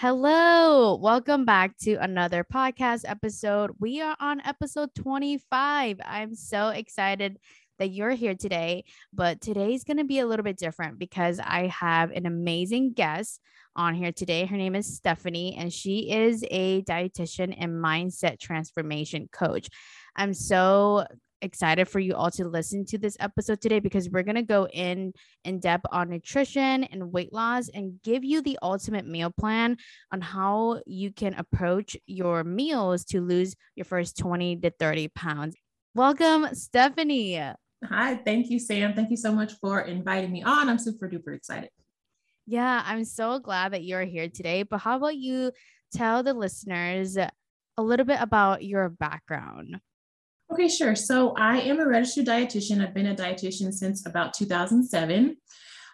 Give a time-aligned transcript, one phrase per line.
[0.00, 3.72] Hello, welcome back to another podcast episode.
[3.78, 6.00] We are on episode 25.
[6.02, 7.38] I'm so excited
[7.78, 11.66] that you're here today, but today's going to be a little bit different because I
[11.66, 13.42] have an amazing guest
[13.76, 14.46] on here today.
[14.46, 19.68] Her name is Stephanie, and she is a dietitian and mindset transformation coach.
[20.16, 21.04] I'm so
[21.42, 24.66] excited for you all to listen to this episode today because we're going to go
[24.66, 25.12] in
[25.44, 29.76] in depth on nutrition and weight loss and give you the ultimate meal plan
[30.12, 35.56] on how you can approach your meals to lose your first 20 to 30 pounds.
[35.94, 37.40] Welcome, Stephanie.
[37.84, 38.94] Hi, thank you, Sam.
[38.94, 40.68] Thank you so much for inviting me on.
[40.68, 41.70] I'm super duper excited.
[42.46, 44.64] Yeah, I'm so glad that you're here today.
[44.64, 45.52] But how about you
[45.92, 47.30] tell the listeners a
[47.78, 49.80] little bit about your background?
[50.52, 50.96] Okay, sure.
[50.96, 52.82] So I am a registered dietitian.
[52.82, 55.36] I've been a dietitian since about 2007.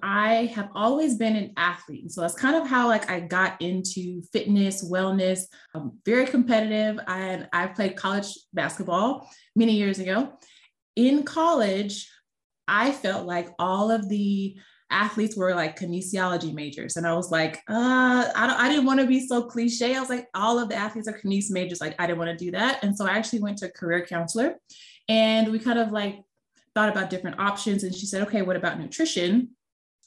[0.02, 2.10] I have always been an athlete.
[2.10, 5.42] So that's kind of how like I got into fitness, wellness.
[5.74, 6.98] I'm very competitive.
[7.06, 10.32] I I played college basketball many years ago.
[10.96, 12.10] In college,
[12.68, 14.56] I felt like all of the
[14.90, 16.96] athletes were like kinesiology majors.
[16.96, 19.94] And I was like, uh, I, don't, I didn't want to be so cliche.
[19.94, 21.80] I was like, all of the athletes are kines majors.
[21.80, 22.82] Like, I didn't want to do that.
[22.84, 24.56] And so I actually went to a career counselor
[25.08, 26.20] and we kind of like
[26.74, 27.82] thought about different options.
[27.82, 29.50] And she said, okay, what about nutrition?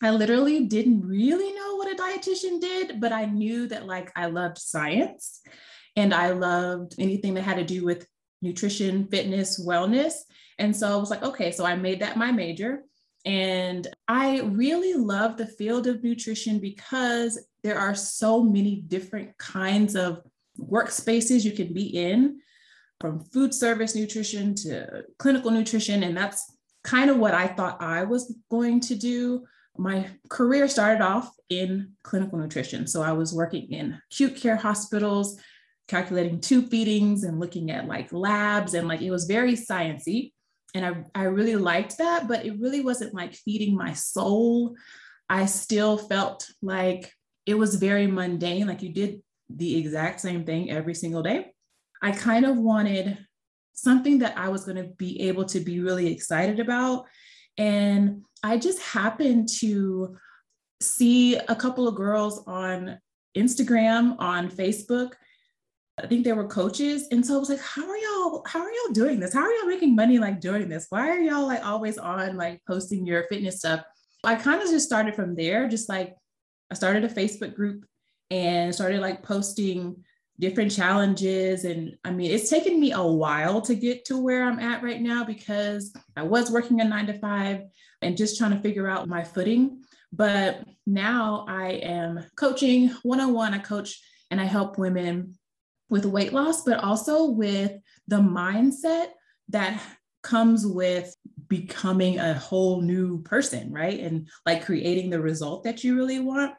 [0.01, 4.27] I literally didn't really know what a dietitian did, but I knew that like I
[4.27, 5.41] loved science
[5.95, 8.07] and I loved anything that had to do with
[8.41, 10.13] nutrition, fitness, wellness.
[10.57, 12.83] And so I was like, okay, so I made that my major.
[13.25, 19.95] And I really love the field of nutrition because there are so many different kinds
[19.95, 20.21] of
[20.59, 22.39] workspaces you can be in,
[22.99, 26.03] from food service nutrition to clinical nutrition.
[26.03, 26.53] And that's
[26.83, 29.45] kind of what I thought I was going to do.
[29.77, 32.87] My career started off in clinical nutrition.
[32.87, 35.39] So I was working in acute care hospitals,
[35.87, 40.31] calculating tube feedings and looking at like labs, and like it was very sciencey
[40.75, 44.75] and I, I really liked that, but it really wasn't like feeding my soul.
[45.29, 47.11] I still felt like
[47.45, 51.53] it was very mundane, like you did the exact same thing every single day.
[52.01, 53.17] I kind of wanted
[53.73, 57.05] something that I was going to be able to be really excited about.
[57.57, 60.17] And I just happened to
[60.81, 62.99] see a couple of girls on
[63.37, 65.13] Instagram, on Facebook,
[66.03, 67.07] I think they were coaches.
[67.11, 69.33] And so I was like, how are y'all, how are y'all doing this?
[69.33, 70.87] How are y'all making money like doing this?
[70.89, 73.83] Why are y'all like always on like posting your fitness stuff?
[74.23, 76.15] I kind of just started from there, just like
[76.71, 77.85] I started a Facebook group
[78.29, 80.03] and started like posting
[80.39, 81.65] different challenges.
[81.65, 85.01] And I mean, it's taken me a while to get to where I'm at right
[85.01, 87.63] now because I was working a nine to five
[88.01, 89.83] and just trying to figure out my footing.
[90.11, 93.53] But now I am coaching one on one.
[93.53, 95.37] I coach and I help women
[95.89, 97.73] with weight loss, but also with
[98.07, 99.07] the mindset
[99.49, 99.81] that
[100.21, 101.15] comes with
[101.47, 103.99] becoming a whole new person, right?
[103.99, 106.53] And like creating the result that you really want.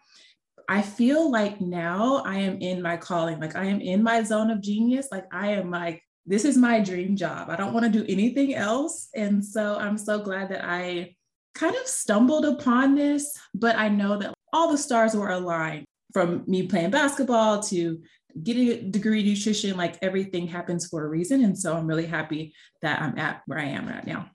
[0.68, 4.50] I feel like now I am in my calling, like I am in my zone
[4.50, 5.08] of genius.
[5.10, 7.50] Like I am like, this is my dream job.
[7.50, 9.08] I don't want to do anything else.
[9.14, 11.16] And so I'm so glad that I
[11.54, 16.44] kind of stumbled upon this, but I know that all the stars were aligned from
[16.46, 18.00] me playing basketball to
[18.42, 21.44] getting a degree nutrition, like everything happens for a reason.
[21.44, 24.30] And so I'm really happy that I'm at where I am right now.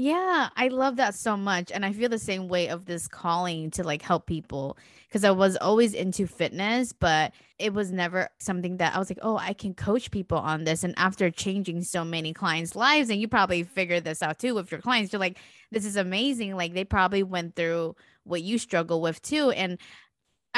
[0.00, 1.72] Yeah, I love that so much.
[1.72, 5.32] And I feel the same way of this calling to like help people because I
[5.32, 9.54] was always into fitness, but it was never something that I was like, oh, I
[9.54, 10.84] can coach people on this.
[10.84, 14.70] And after changing so many clients' lives, and you probably figured this out too with
[14.70, 15.38] your clients, you're like,
[15.72, 16.54] this is amazing.
[16.54, 19.50] Like they probably went through what you struggle with too.
[19.50, 19.78] And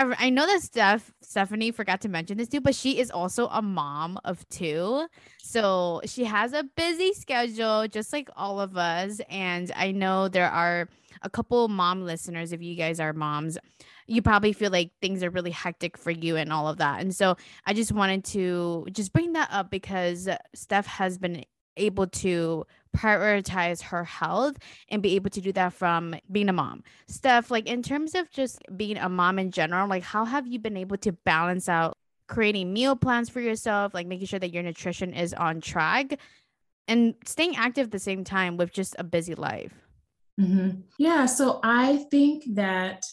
[0.00, 3.48] I, I know that Steph Stephanie forgot to mention this too, but she is also
[3.48, 5.06] a mom of two.
[5.42, 9.20] So she has a busy schedule, just like all of us.
[9.28, 10.88] And I know there are
[11.22, 12.52] a couple mom listeners.
[12.52, 13.58] If you guys are moms,
[14.06, 17.02] you probably feel like things are really hectic for you and all of that.
[17.02, 17.36] And so
[17.66, 21.44] I just wanted to just bring that up because Steph has been
[21.76, 22.64] able to
[22.96, 24.56] prioritize her health
[24.88, 26.82] and be able to do that from being a mom.
[27.06, 30.58] Steph, like in terms of just being a mom in general, like how have you
[30.58, 31.96] been able to balance out
[32.26, 36.18] creating meal plans for yourself, like making sure that your nutrition is on track
[36.88, 39.72] and staying active at the same time with just a busy life?
[40.40, 40.80] Mm-hmm.
[40.98, 41.26] Yeah.
[41.26, 43.04] So I think that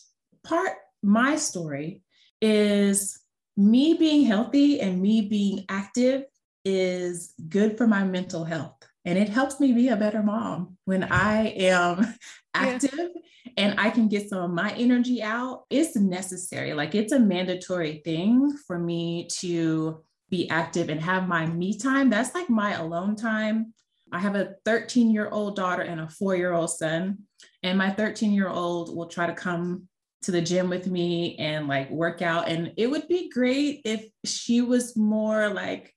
[0.44, 2.03] part my story
[2.41, 3.19] is
[3.57, 6.25] me being healthy and me being active
[6.63, 8.87] is good for my mental health.
[9.07, 12.13] And it helps me be a better mom when I am
[12.54, 13.51] active yeah.
[13.56, 15.63] and I can get some of my energy out.
[15.69, 16.74] It's necessary.
[16.74, 22.09] Like it's a mandatory thing for me to be active and have my me time.
[22.09, 23.74] That's like my alone time.
[24.12, 27.19] I have a 13 year old daughter and a four year old son.
[27.63, 29.88] And my 13 year old will try to come
[30.24, 32.50] to the gym with me and like work out.
[32.50, 35.94] And it would be great if she was more like,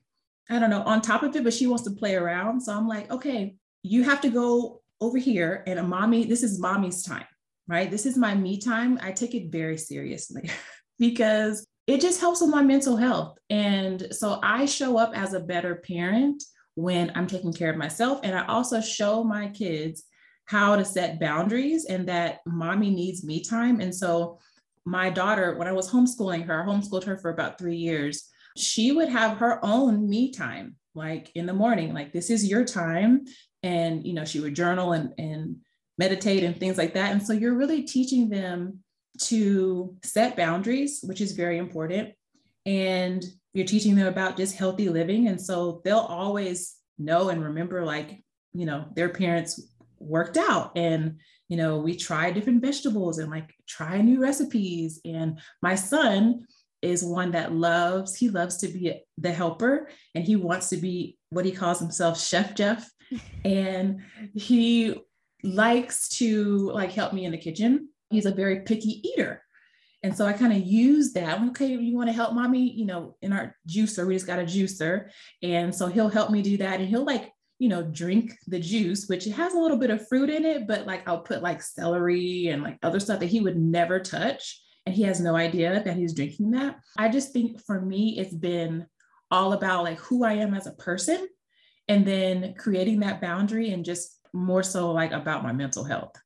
[0.51, 2.61] I don't know, on top of it, but she wants to play around.
[2.61, 6.61] So I'm like, okay, you have to go over here and a mommy, this is
[6.61, 7.27] mommy's time,
[7.69, 7.91] right?
[7.91, 8.99] This is my me time.
[9.03, 10.51] I take it very seriously
[10.99, 13.39] because it just helps with my mental health.
[13.49, 16.43] And so I show up as a better parent
[16.75, 18.21] when I'm taking care of myself.
[18.23, 20.05] And I also show my kids
[20.45, 23.81] how to set boundaries and that mommy needs me time.
[23.81, 24.39] And so
[24.85, 28.93] my daughter, when I was homeschooling her, I homeschooled her for about three years, she
[28.93, 33.25] would have her own me time, like in the morning, like this is your time.
[33.63, 35.57] And, you know, she would journal and, and
[35.99, 37.13] meditate and things like that.
[37.13, 38.81] And so you're really teaching them
[39.23, 42.15] to set boundaries, which is very important.
[42.65, 45.29] And you're teaching them about just healthy living.
[45.29, 49.61] And so they'll always know and remember, like, you know, their parents
[49.99, 51.19] worked out and,
[51.49, 55.01] you know, we try different vegetables and like try new recipes.
[55.05, 56.47] And my son
[56.83, 61.19] is one that loves, he loves to be the helper and he wants to be
[61.31, 62.91] what he calls himself Chef Jeff.
[63.45, 64.01] and
[64.35, 64.95] he
[65.43, 67.89] likes to like help me in the kitchen.
[68.11, 69.43] He's a very picky eater.
[70.03, 71.41] And so I kind of use that.
[71.49, 72.73] Okay, you want to help mommy?
[72.73, 75.11] You know, in our juicer, we just got a juicer.
[75.43, 76.81] And so he'll help me do that.
[76.81, 80.09] And he'll like, you know, drink the juice, which it has a little bit of
[80.09, 83.41] fruit in it, but like I'll put like celery and like other stuff that he
[83.41, 84.63] would never touch.
[84.91, 86.81] And he has no idea that he's drinking that.
[86.99, 88.89] I just think for me, it's been
[89.31, 91.29] all about like who I am as a person
[91.87, 96.17] and then creating that boundary and just more so like about my mental health.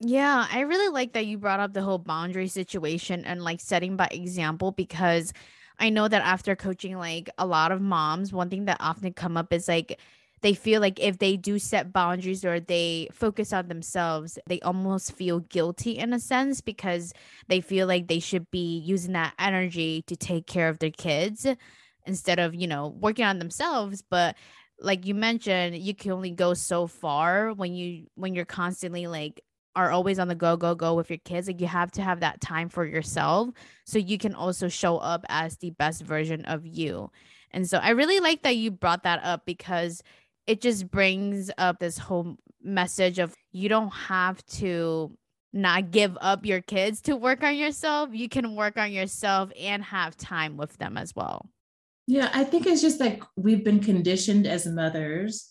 [0.00, 3.98] Yeah, I really like that you brought up the whole boundary situation and like setting
[3.98, 5.34] by example because
[5.78, 9.36] I know that after coaching like a lot of moms, one thing that often come
[9.36, 10.00] up is like
[10.44, 15.12] they feel like if they do set boundaries or they focus on themselves, they almost
[15.12, 17.14] feel guilty in a sense because
[17.48, 21.46] they feel like they should be using that energy to take care of their kids
[22.04, 24.36] instead of, you know, working on themselves, but
[24.78, 29.40] like you mentioned, you can only go so far when you when you're constantly like
[29.74, 31.46] are always on the go go go with your kids.
[31.46, 33.48] Like you have to have that time for yourself
[33.86, 37.10] so you can also show up as the best version of you.
[37.50, 40.02] And so i really like that you brought that up because
[40.46, 45.16] it just brings up this whole message of you don't have to
[45.52, 49.84] not give up your kids to work on yourself you can work on yourself and
[49.84, 51.46] have time with them as well
[52.06, 55.50] yeah i think it's just like we've been conditioned as mothers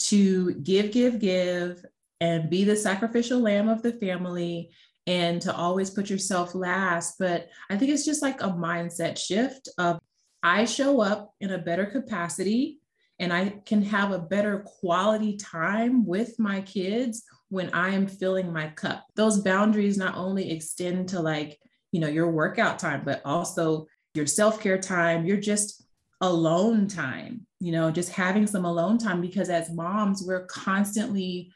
[0.00, 1.84] to give give give
[2.20, 4.70] and be the sacrificial lamb of the family
[5.06, 7.16] and to always put yourself last.
[7.18, 9.98] But I think it's just like a mindset shift of
[10.42, 12.78] I show up in a better capacity
[13.18, 18.52] and I can have a better quality time with my kids when I am filling
[18.52, 19.06] my cup.
[19.14, 21.58] Those boundaries not only extend to like,
[21.92, 25.84] you know, your workout time, but also your self-care time, You're just
[26.20, 31.52] alone time, you know, just having some alone time because as moms, we're constantly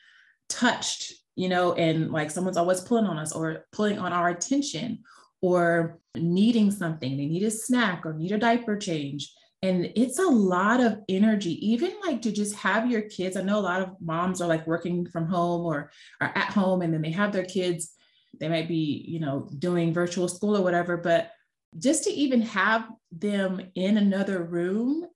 [0.48, 5.00] touched, you know, and like someone's always pulling on us or pulling on our attention
[5.40, 7.16] or needing something.
[7.16, 9.32] They need a snack or need a diaper change.
[9.62, 13.36] And it's a lot of energy, even like to just have your kids.
[13.36, 16.82] I know a lot of moms are like working from home or are at home
[16.82, 17.92] and then they have their kids.
[18.38, 21.32] They might be, you know, doing virtual school or whatever, but
[21.78, 25.06] just to even have them in another room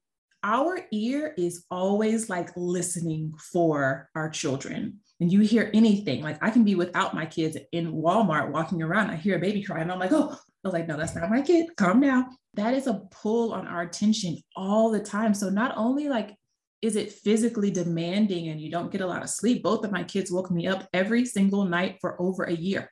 [0.45, 6.51] our ear is always like listening for our children and you hear anything, like I
[6.51, 9.93] can be without my kids in Walmart walking around, I hear a baby cry, and
[9.93, 11.77] I'm like, oh, I was like, no, that's not my kid.
[11.77, 12.27] Calm down.
[12.55, 15.35] That is a pull on our attention all the time.
[15.35, 16.37] So not only like
[16.83, 20.03] is it physically demanding and you don't get a lot of sleep, both of my
[20.03, 22.91] kids woke me up every single night for over a year.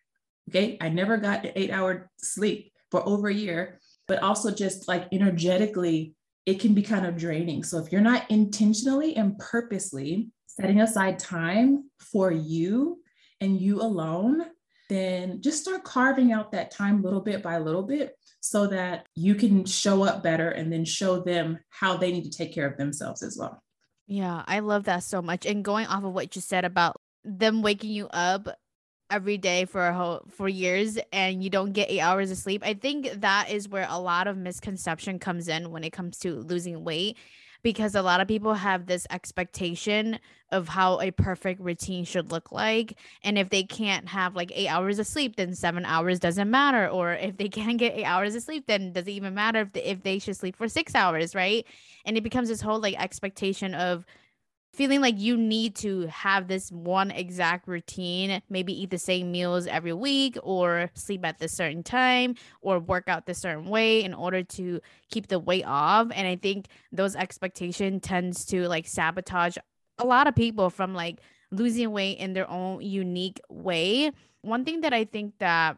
[0.48, 0.78] Okay.
[0.80, 5.08] I never got an eight hour sleep for over a year, but also just like
[5.12, 6.14] energetically,
[6.46, 7.64] it can be kind of draining.
[7.64, 13.00] So if you're not intentionally and purposely setting aside time for you
[13.40, 14.46] and you alone,
[14.90, 19.34] then just start carving out that time little bit by little bit so that you
[19.34, 22.76] can show up better and then show them how they need to take care of
[22.76, 23.62] themselves as well.
[24.06, 25.46] Yeah, I love that so much.
[25.46, 28.48] And going off of what you said about them waking you up
[29.10, 32.62] every day for a whole for years and you don't get eight hours of sleep
[32.64, 36.36] i think that is where a lot of misconception comes in when it comes to
[36.40, 37.16] losing weight
[37.62, 40.18] because a lot of people have this expectation
[40.50, 44.68] of how a perfect routine should look like and if they can't have like eight
[44.68, 48.34] hours of sleep then seven hours doesn't matter or if they can't get eight hours
[48.34, 51.34] of sleep then does it even matter if, if they should sleep for six hours
[51.34, 51.66] right?
[52.04, 54.04] And it becomes this whole like expectation of
[54.72, 59.66] feeling like you need to have this one exact routine, maybe eat the same meals
[59.66, 64.14] every week or sleep at this certain time or work out this certain way in
[64.14, 66.08] order to keep the weight off.
[66.14, 69.56] And I think those expectation tends to like sabotage
[69.98, 74.12] a lot of people from like losing weight in their own unique way.
[74.42, 75.76] One thing that I think that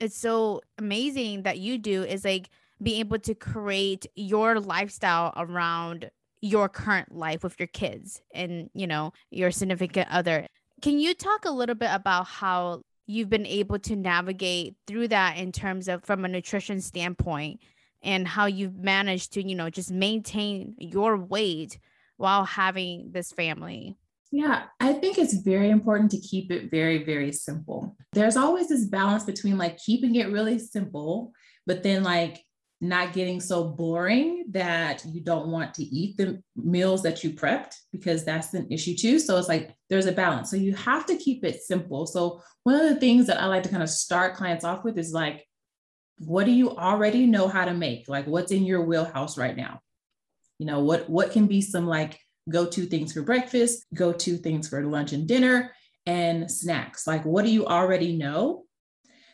[0.00, 2.48] it's so amazing that you do is like
[2.82, 6.10] being able to create your lifestyle around
[6.42, 10.46] your current life with your kids and you know your significant other
[10.82, 15.38] can you talk a little bit about how you've been able to navigate through that
[15.38, 17.60] in terms of from a nutrition standpoint
[18.02, 21.78] and how you've managed to you know just maintain your weight
[22.16, 23.96] while having this family
[24.34, 27.94] yeah, I think it's very important to keep it very, very simple.
[28.14, 31.32] There's always this balance between like keeping it really simple,
[31.66, 32.42] but then like
[32.82, 37.76] not getting so boring that you don't want to eat the meals that you prepped
[37.92, 39.20] because that's an issue too.
[39.20, 40.50] So it's like there's a balance.
[40.50, 42.06] So you have to keep it simple.
[42.06, 44.98] So one of the things that I like to kind of start clients off with
[44.98, 45.46] is like,
[46.18, 48.08] what do you already know how to make?
[48.08, 49.80] Like what's in your wheelhouse right now?
[50.58, 52.18] You know, what what can be some like
[52.50, 55.72] go-to things for breakfast, go-to things for lunch and dinner,
[56.04, 57.06] and snacks.
[57.06, 58.64] Like what do you already know?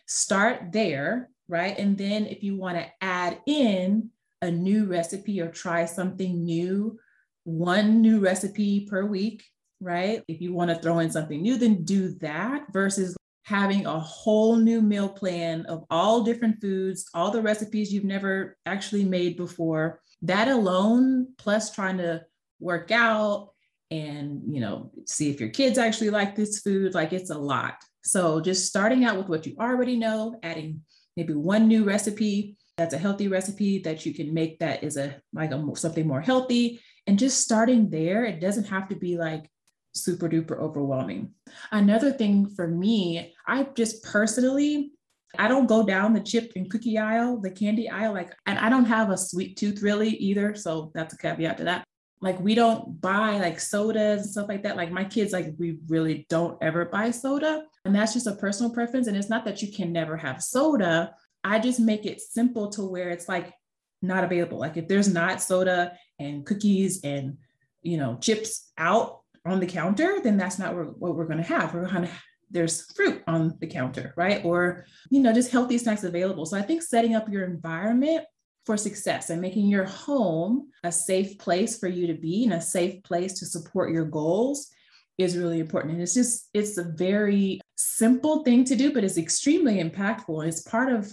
[0.07, 1.79] Start there right?
[1.79, 4.11] And then if you want to add in
[4.43, 6.99] a new recipe or try something new,
[7.45, 9.45] one new recipe per week,
[9.81, 10.23] right?
[10.29, 14.57] If you want to throw in something new, then do that versus having a whole
[14.57, 20.01] new meal plan of all different foods, all the recipes you've never actually made before.
[20.23, 22.25] That alone, plus trying to
[22.61, 23.53] work out
[23.91, 27.77] and, you know, see if your kids actually like this food, like it's a lot.
[28.03, 30.83] So just starting out with what you already know, adding
[31.19, 35.21] maybe one new recipe that's a healthy recipe that you can make that is a
[35.33, 36.81] like a something more healthy.
[37.09, 39.51] And just starting there it doesn't have to be like
[39.95, 41.35] super duper overwhelming.
[41.73, 44.93] Another thing for me i just personally
[45.39, 48.71] i don't go down the chip and cookie aisle the candy aisle like and i
[48.71, 50.55] don't have a sweet tooth really either.
[50.55, 51.85] So that's a caveat to that
[52.21, 55.79] like we don't buy like sodas and stuff like that like my kids like we
[55.87, 59.07] really don't ever buy soda and that's just a personal preference.
[59.07, 61.15] And it's not that you can never have soda.
[61.43, 63.55] I just make it simple to where it's like
[64.03, 64.59] not available.
[64.59, 67.39] Like if there's not soda and cookies and,
[67.81, 71.73] you know, chips out on the counter, then that's not what we're going to have.
[71.73, 72.11] We're going to
[72.51, 74.45] there's fruit on the counter, right?
[74.45, 76.45] Or, you know, just healthy snacks available.
[76.45, 78.27] So I think setting up your environment
[78.69, 82.61] for success and making your home a safe place for you to be and a
[82.61, 84.69] safe place to support your goals
[85.17, 85.95] is really important.
[85.95, 90.47] And it's just, it's a very simple thing to do, but it's extremely impactful.
[90.47, 91.11] It's part of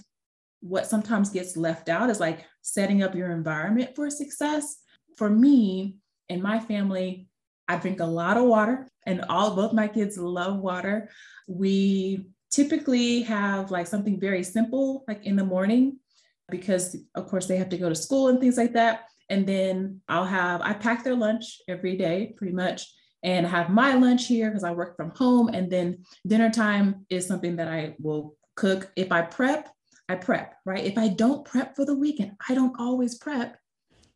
[0.60, 4.76] what sometimes gets left out is like setting up your environment for success.
[5.16, 5.96] For me
[6.28, 7.26] and my family,
[7.68, 11.08] I drink a lot of water, and all both my kids love water.
[11.48, 16.00] We typically have like something very simple, like in the morning,
[16.50, 19.04] because of course they have to go to school and things like that.
[19.28, 23.94] And then I'll have, I pack their lunch every day pretty much and have my
[23.94, 25.48] lunch here because I work from home.
[25.48, 28.90] And then dinner time is something that I will cook.
[28.94, 29.68] If I prep,
[30.08, 30.84] I prep, right?
[30.84, 33.56] If I don't prep for the weekend, I don't always prep.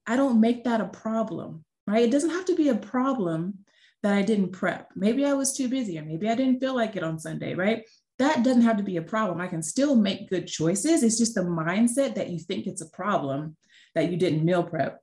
[0.07, 2.05] I don't make that a problem, right?
[2.05, 3.59] It doesn't have to be a problem
[4.03, 4.91] that I didn't prep.
[4.95, 7.83] Maybe I was too busy or maybe I didn't feel like it on Sunday, right?
[8.21, 9.41] That doesn't have to be a problem.
[9.41, 11.03] I can still make good choices.
[11.03, 13.57] It's just the mindset that you think it's a problem
[13.95, 15.00] that you didn't meal prep,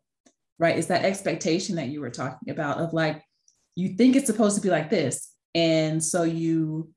[0.59, 0.77] right?
[0.77, 3.23] It's that expectation that you were talking about of like,
[3.75, 5.31] you think it's supposed to be like this.
[5.55, 6.93] And so you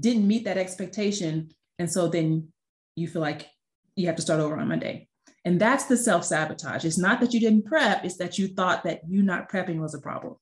[0.00, 1.50] didn't meet that expectation.
[1.78, 2.48] And so then
[2.96, 3.46] you feel like
[3.94, 5.06] you have to start over on Monday.
[5.44, 6.86] And that's the self sabotage.
[6.86, 9.92] It's not that you didn't prep, it's that you thought that you not prepping was
[9.92, 10.36] a problem.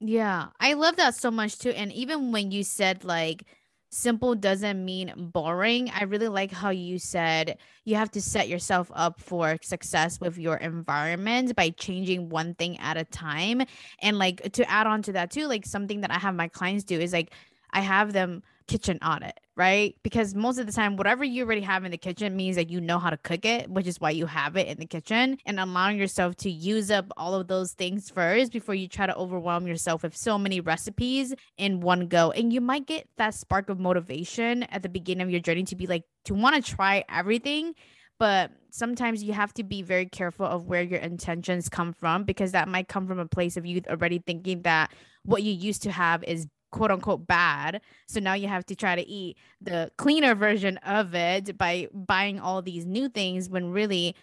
[0.00, 1.70] Yeah, I love that so much too.
[1.70, 3.44] And even when you said like
[3.90, 5.90] simple doesn't mean boring.
[5.90, 10.38] I really like how you said you have to set yourself up for success with
[10.38, 13.62] your environment by changing one thing at a time.
[14.02, 16.84] And like to add on to that too, like something that I have my clients
[16.84, 17.32] do is like
[17.72, 19.96] I have them kitchen audit, right?
[20.04, 22.80] Because most of the time, whatever you already have in the kitchen means that you
[22.80, 25.58] know how to cook it, which is why you have it in the kitchen and
[25.58, 29.66] allowing yourself to use up all of those things first before you try to overwhelm
[29.66, 32.30] yourself with so many recipes in one go.
[32.30, 35.76] And you might get that spark of motivation at the beginning of your journey to
[35.76, 37.74] be like, to want to try everything
[38.18, 42.52] but sometimes you have to be very careful of where your intentions come from because
[42.52, 44.90] that might come from a place of you already thinking that
[45.24, 47.80] what you used to have is quote unquote bad.
[48.06, 52.40] So now you have to try to eat the cleaner version of it by buying
[52.40, 54.14] all these new things when really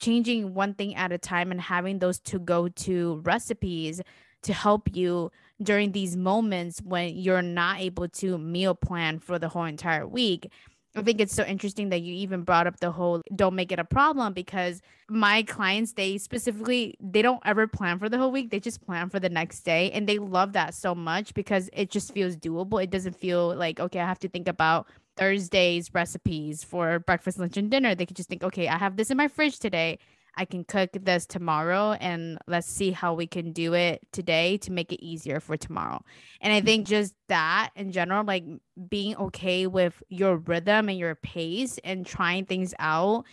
[0.00, 4.00] changing one thing at a time and having those to go to recipes
[4.42, 5.30] to help you
[5.62, 10.50] during these moments when you're not able to meal plan for the whole entire week
[10.96, 13.78] I think it's so interesting that you even brought up the whole don't make it
[13.78, 18.50] a problem because my clients, they specifically, they don't ever plan for the whole week.
[18.50, 19.92] They just plan for the next day.
[19.92, 22.82] And they love that so much because it just feels doable.
[22.82, 27.56] It doesn't feel like, okay, I have to think about Thursday's recipes for breakfast, lunch,
[27.56, 27.94] and dinner.
[27.94, 29.98] They could just think, okay, I have this in my fridge today.
[30.36, 34.72] I can cook this tomorrow and let's see how we can do it today to
[34.72, 36.02] make it easier for tomorrow.
[36.40, 38.44] And I think just that in general, like
[38.88, 43.24] being okay with your rhythm and your pace and trying things out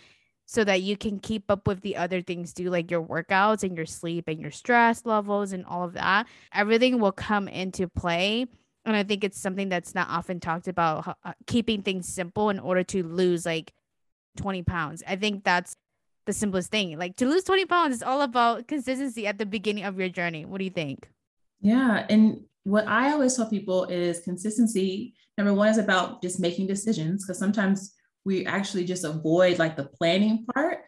[0.46, 3.76] so that you can keep up with the other things too, like your workouts and
[3.76, 6.26] your sleep and your stress levels and all of that.
[6.54, 8.46] Everything will come into play.
[8.86, 12.58] And I think it's something that's not often talked about, uh, keeping things simple in
[12.58, 13.74] order to lose like
[14.38, 15.02] 20 pounds.
[15.06, 15.76] I think that's
[16.28, 16.96] the simplest thing.
[16.98, 20.44] Like to lose 20 pounds is all about consistency at the beginning of your journey.
[20.44, 21.08] What do you think?
[21.62, 22.06] Yeah.
[22.10, 25.14] And what I always tell people is consistency.
[25.38, 27.94] Number one is about just making decisions because sometimes
[28.26, 30.80] we actually just avoid like the planning part.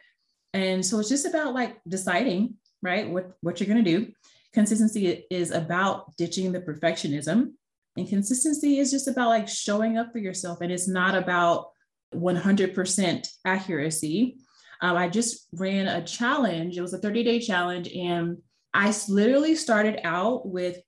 [0.53, 3.09] And so it's just about like deciding, right?
[3.09, 4.13] What, what you're going to do.
[4.53, 7.53] Consistency is about ditching the perfectionism.
[7.97, 10.61] And consistency is just about like showing up for yourself.
[10.61, 11.71] And it's not about
[12.15, 14.37] 100% accuracy
[14.81, 16.77] um, I just ran a challenge.
[16.77, 17.89] It was a 30 day challenge.
[17.95, 18.39] And
[18.73, 20.78] I literally started out with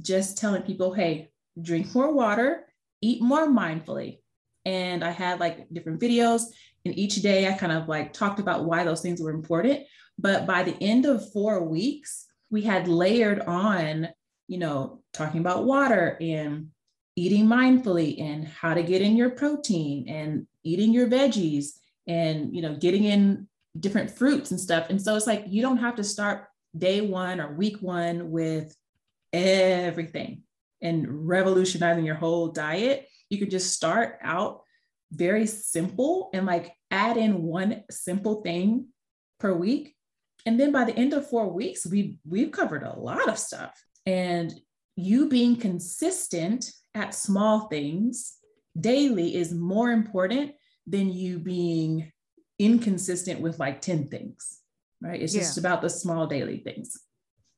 [0.00, 1.30] just telling people, hey,
[1.60, 2.66] drink more water,
[3.00, 4.18] eat more mindfully.
[4.64, 6.42] And I had like different videos.
[6.84, 9.80] And each day I kind of like talked about why those things were important.
[10.18, 14.08] But by the end of four weeks, we had layered on,
[14.46, 16.68] you know, talking about water and
[17.16, 22.62] eating mindfully and how to get in your protein and eating your veggies and you
[22.62, 24.90] know getting in different fruits and stuff.
[24.90, 28.74] And so it's like you don't have to start day one or week one with
[29.32, 30.42] everything
[30.80, 33.08] and revolutionizing your whole diet.
[33.30, 34.62] You could just start out
[35.12, 38.88] very simple and like add in one simple thing
[39.40, 39.94] per week.
[40.46, 43.72] And then by the end of four weeks we we've covered a lot of stuff.
[44.06, 44.52] And
[44.96, 48.36] you being consistent at small things
[48.78, 50.52] daily is more important
[50.86, 52.12] than you being
[52.58, 54.60] inconsistent with like 10 things,
[55.00, 55.20] right?
[55.20, 57.00] It's just about the small daily things.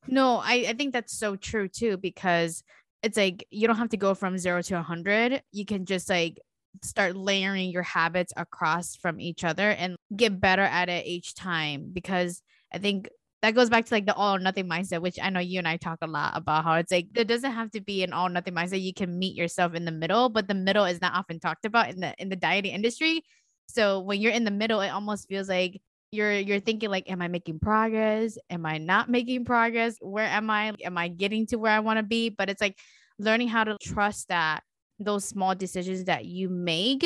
[0.07, 2.63] No, I, I think that's so true too, because
[3.03, 5.41] it's like you don't have to go from zero to a 100.
[5.51, 6.39] You can just like
[6.83, 11.89] start layering your habits across from each other and get better at it each time
[11.91, 13.09] because I think
[13.41, 15.67] that goes back to like the all or nothing mindset, which I know you and
[15.67, 18.27] I talk a lot about how it's like there doesn't have to be an all
[18.27, 18.81] or nothing mindset.
[18.81, 21.89] You can meet yourself in the middle, but the middle is not often talked about
[21.89, 23.23] in the in the dieting industry.
[23.67, 25.79] So when you're in the middle, it almost feels like
[26.11, 28.37] you're you're thinking like, am I making progress?
[28.49, 29.97] Am I not making progress?
[30.01, 30.73] Where am I?
[30.83, 32.29] Am I getting to where I want to be?
[32.29, 32.77] But it's like
[33.19, 34.63] learning how to trust that
[34.99, 37.05] those small decisions that you make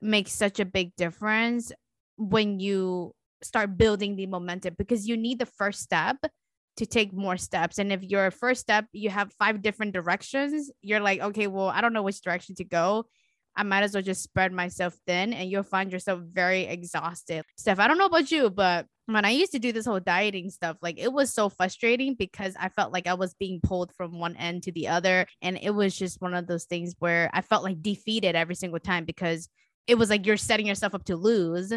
[0.00, 1.70] make such a big difference
[2.16, 6.16] when you start building the momentum because you need the first step
[6.76, 7.78] to take more steps.
[7.78, 11.80] And if your first step, you have five different directions, you're like, okay, well, I
[11.80, 13.06] don't know which direction to go.
[13.54, 17.44] I might as well just spread myself thin and you'll find yourself very exhausted.
[17.56, 20.48] Steph, I don't know about you, but when I used to do this whole dieting
[20.48, 24.18] stuff, like it was so frustrating because I felt like I was being pulled from
[24.18, 25.26] one end to the other.
[25.42, 28.80] And it was just one of those things where I felt like defeated every single
[28.80, 29.48] time because
[29.86, 31.72] it was like you're setting yourself up to lose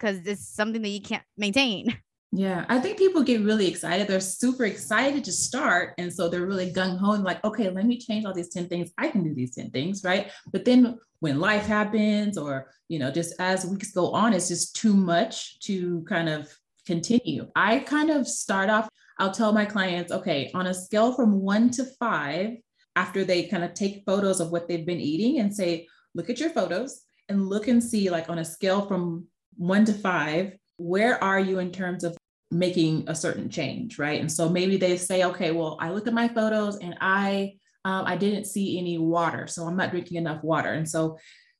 [0.00, 1.96] because it's something that you can't maintain.
[2.32, 4.06] Yeah, I think people get really excited.
[4.06, 5.94] They're super excited to start.
[5.98, 8.68] And so they're really gung ho and like, okay, let me change all these 10
[8.68, 8.92] things.
[8.96, 10.30] I can do these 10 things, right?
[10.52, 14.76] But then when life happens, or, you know, just as weeks go on, it's just
[14.76, 16.48] too much to kind of
[16.86, 17.48] continue.
[17.56, 21.68] I kind of start off, I'll tell my clients, okay, on a scale from one
[21.70, 22.58] to five,
[22.94, 26.38] after they kind of take photos of what they've been eating and say, look at
[26.38, 29.26] your photos and look and see, like on a scale from
[29.60, 32.16] one to five, where are you in terms of
[32.50, 34.18] making a certain change, right?
[34.18, 38.04] And so maybe they say, okay, well, I look at my photos and I um,
[38.06, 40.72] I didn't see any water, so I'm not drinking enough water.
[40.72, 41.18] And so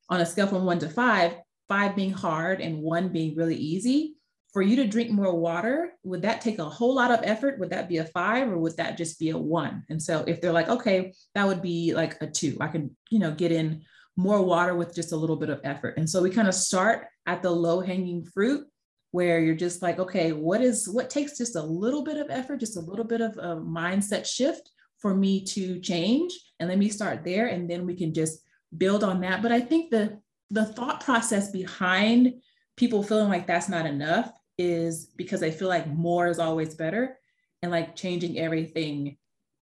[0.09, 1.35] on a scale from one to five,
[1.69, 4.17] five being hard and one being really easy,
[4.53, 7.59] for you to drink more water, would that take a whole lot of effort?
[7.59, 9.85] Would that be a five or would that just be a one?
[9.89, 13.19] And so if they're like, okay, that would be like a two, I can, you
[13.19, 13.83] know, get in
[14.17, 15.95] more water with just a little bit of effort.
[15.97, 18.67] And so we kind of start at the low hanging fruit
[19.13, 22.61] where you're just like, okay, what is what takes just a little bit of effort,
[22.61, 26.33] just a little bit of a mindset shift for me to change?
[26.59, 27.49] And let me start there.
[27.49, 28.41] And then we can just
[28.77, 29.43] build on that.
[29.43, 32.35] But I think the the thought process behind
[32.77, 37.19] people feeling like that's not enough is because they feel like more is always better
[37.63, 39.17] and like changing everything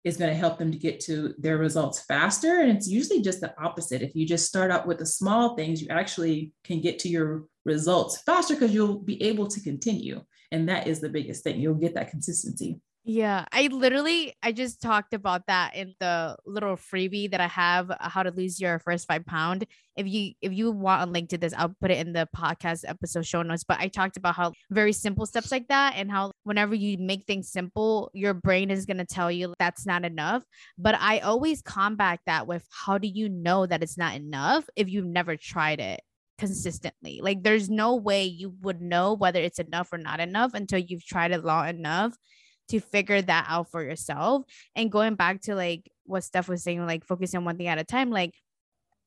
[0.03, 3.41] is going to help them to get to their results faster and it's usually just
[3.41, 4.01] the opposite.
[4.01, 7.45] If you just start out with the small things you actually can get to your
[7.65, 11.59] results faster because you'll be able to continue and that is the biggest thing.
[11.59, 16.77] You'll get that consistency yeah, I literally I just talked about that in the little
[16.77, 19.65] freebie that I have uh, how to lose your first 5 pound.
[19.97, 22.85] If you if you want a link to this, I'll put it in the podcast
[22.87, 26.31] episode show notes, but I talked about how very simple steps like that and how
[26.43, 30.43] whenever you make things simple, your brain is going to tell you that's not enough,
[30.77, 34.89] but I always combat that with how do you know that it's not enough if
[34.89, 36.01] you've never tried it?
[36.39, 37.19] consistently.
[37.21, 41.05] Like there's no way you would know whether it's enough or not enough until you've
[41.05, 42.17] tried it long enough
[42.69, 44.43] to figure that out for yourself.
[44.75, 47.77] And going back to like what Steph was saying, like focusing on one thing at
[47.77, 48.33] a time, like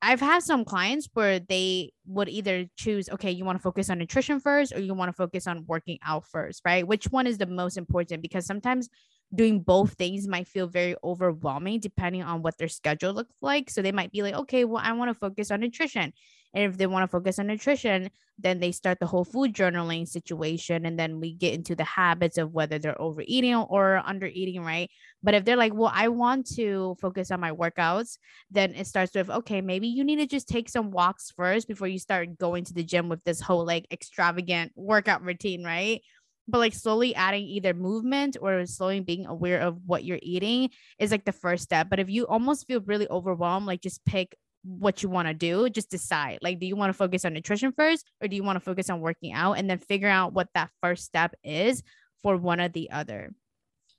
[0.02, 3.98] I've had some clients where they would either choose, okay, you want to focus on
[3.98, 6.86] nutrition first or you want to focus on working out first, right?
[6.86, 8.22] Which one is the most important?
[8.22, 8.88] Because sometimes
[9.34, 13.70] doing both things might feel very overwhelming depending on what their schedule looks like.
[13.70, 16.12] So they might be like, okay, well, I want to focus on nutrition.
[16.54, 20.06] And if they want to focus on nutrition, then they start the whole food journaling
[20.06, 20.84] situation.
[20.86, 24.90] And then we get into the habits of whether they're overeating or under eating, right?
[25.22, 28.18] But if they're like, well, I want to focus on my workouts,
[28.50, 31.88] then it starts with, okay, maybe you need to just take some walks first before
[31.88, 36.02] you start going to the gym with this whole like extravagant workout routine, right?
[36.48, 41.10] but like slowly adding either movement or slowly being aware of what you're eating is
[41.10, 41.88] like the first step.
[41.90, 45.68] But if you almost feel really overwhelmed, like just pick what you want to do
[45.70, 48.56] just decide like do you want to focus on nutrition first or do you want
[48.56, 51.82] to focus on working out and then figure out what that first step is
[52.22, 53.32] for one or the other.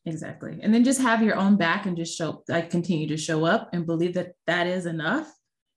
[0.05, 3.45] Exactly and then just have your own back and just show like continue to show
[3.45, 5.29] up and believe that that is enough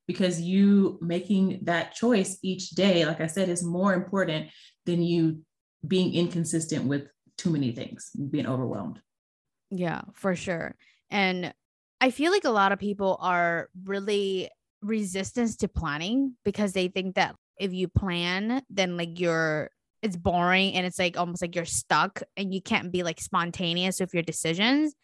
[0.07, 4.49] because you making that choice each day like i said is more important
[4.87, 5.41] than you
[5.87, 9.01] being inconsistent with too many things being overwhelmed.
[9.71, 10.77] Yeah for sure
[11.11, 11.53] and
[12.01, 14.49] I feel like a lot of people are really
[14.83, 19.71] resistance to planning because they think that if you plan, then like you're
[20.03, 24.01] it's boring and it's like almost like you're stuck and you can't be like spontaneous
[24.01, 24.95] with your decisions.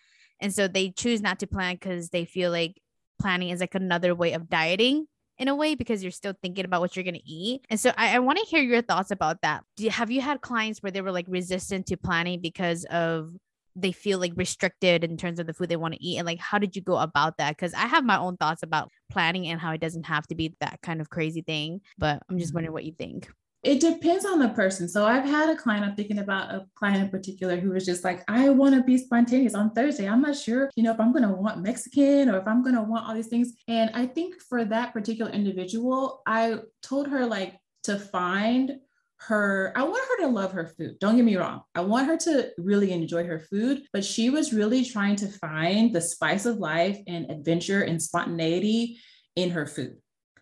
[0.40, 2.80] And so they choose not to plan because they feel like
[3.20, 5.06] planning is like another way of dieting
[5.38, 7.66] in a way because you're still thinking about what you're going to eat.
[7.68, 9.64] And so I, I want to hear your thoughts about that.
[9.76, 13.30] Do you, have you had clients where they were like resistant to planning because of
[13.76, 16.38] they feel like restricted in terms of the food they want to eat and like
[16.38, 19.60] how did you go about that because i have my own thoughts about planning and
[19.60, 22.72] how it doesn't have to be that kind of crazy thing but i'm just wondering
[22.72, 23.28] what you think
[23.66, 24.88] it depends on the person.
[24.88, 28.04] So I've had a client, I'm thinking about a client in particular who was just
[28.04, 30.08] like, I want to be spontaneous on Thursday.
[30.08, 32.76] I'm not sure, you know, if I'm going to want Mexican or if I'm going
[32.76, 33.54] to want all these things.
[33.66, 38.78] And I think for that particular individual, I told her like to find
[39.18, 40.98] her i want her to love her food.
[41.00, 41.62] Don't get me wrong.
[41.74, 45.92] I want her to really enjoy her food but she was really trying to find
[45.94, 48.98] the spice of life and adventure and spontaneity
[49.34, 49.96] in her food.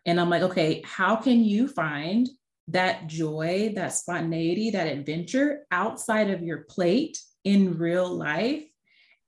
[0.07, 2.29] And i'm like okay how can you find
[2.69, 8.65] that joy that spontaneity that adventure outside of your plate in real life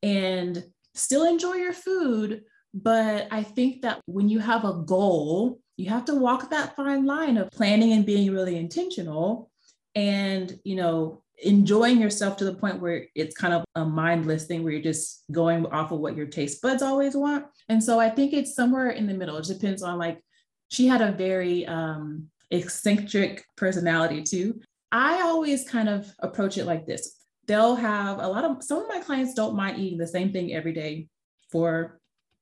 [0.03, 2.43] and still enjoy your food?
[2.75, 7.05] But i think that when you have a goal you have to walk that fine
[7.05, 9.51] line of planning and being really intentional
[9.95, 14.62] and you know enjoying yourself to the point where it's kind of a mindless thing
[14.62, 17.45] where you're just going off of what your taste buds always want.
[17.69, 19.37] And so i think it's somewhere in the middle.
[19.37, 20.23] It depends on like
[20.71, 24.61] she had a very um eccentric personality too.
[24.93, 27.17] I always kind of approach it like this.
[27.47, 30.55] They'll have a lot of some of my clients don't mind eating the same thing
[30.55, 31.09] every day
[31.51, 32.01] for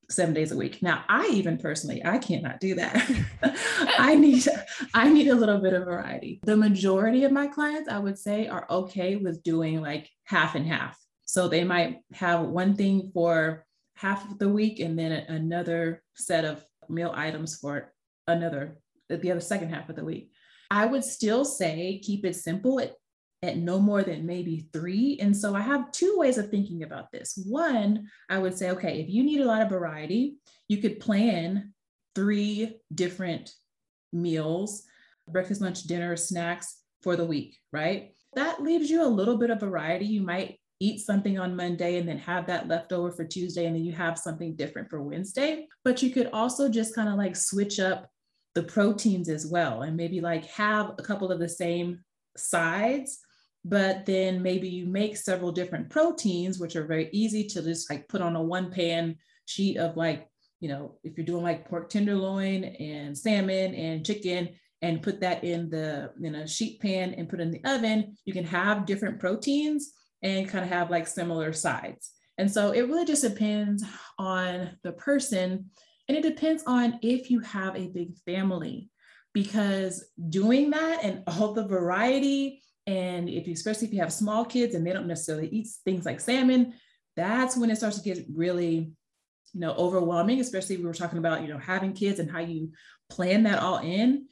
[0.09, 0.81] seven days a week.
[0.81, 3.09] Now, I even personally, I cannot do that.
[3.97, 4.45] I need,
[4.93, 6.39] I need a little bit of variety.
[6.43, 10.65] The majority of my clients, I would say, are okay with doing like half and
[10.65, 10.97] half.
[11.25, 13.65] So they might have one thing for
[13.95, 17.93] half of the week and then another set of meal items for
[18.27, 20.31] another the other second half of the week.
[20.71, 22.93] I would still say keep it simple at,
[23.45, 25.17] at no more than maybe three.
[25.21, 27.37] And so I have two ways of thinking about this.
[27.47, 31.73] One, I would say, okay, if you need a lot of variety, you could plan
[32.15, 33.51] three different
[34.11, 34.83] meals
[35.27, 38.11] breakfast, lunch, dinner, snacks for the week, right?
[38.35, 40.05] That leaves you a little bit of variety.
[40.05, 43.75] You might eat something on Monday and then have that left over for Tuesday, and
[43.75, 45.67] then you have something different for Wednesday.
[45.83, 48.07] But you could also just kind of like switch up
[48.55, 51.99] the proteins as well and maybe like have a couple of the same
[52.37, 53.19] sides
[53.67, 58.07] but then maybe you make several different proteins which are very easy to just like
[58.07, 60.27] put on a one pan sheet of like
[60.61, 64.49] you know if you're doing like pork tenderloin and salmon and chicken
[64.81, 68.31] and put that in the in a sheet pan and put in the oven you
[68.31, 69.93] can have different proteins
[70.25, 72.11] and kind of have like similar sides.
[72.37, 73.83] And so it really just depends
[74.17, 75.69] on the person
[76.09, 78.89] and it depends on if you have a big family,
[79.33, 84.45] because doing that and all the variety, and if you, especially if you have small
[84.45, 86.73] kids and they don't necessarily eat things like salmon,
[87.15, 88.91] that's when it starts to get really,
[89.53, 90.39] you know, overwhelming.
[90.39, 92.71] Especially we were talking about, you know, having kids and how you
[93.09, 94.27] plan that all in.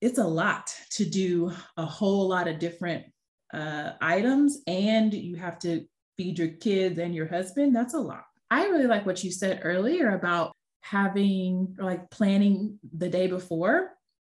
[0.00, 3.04] It's a lot to do a whole lot of different
[3.52, 5.84] uh, items, and you have to
[6.16, 7.76] feed your kids and your husband.
[7.76, 8.24] That's a lot.
[8.50, 13.90] I really like what you said earlier about having like planning the day before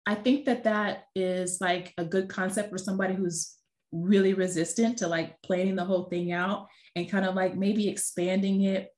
[0.05, 3.55] i think that that is like a good concept for somebody who's
[3.91, 8.61] really resistant to like planning the whole thing out and kind of like maybe expanding
[8.63, 8.89] it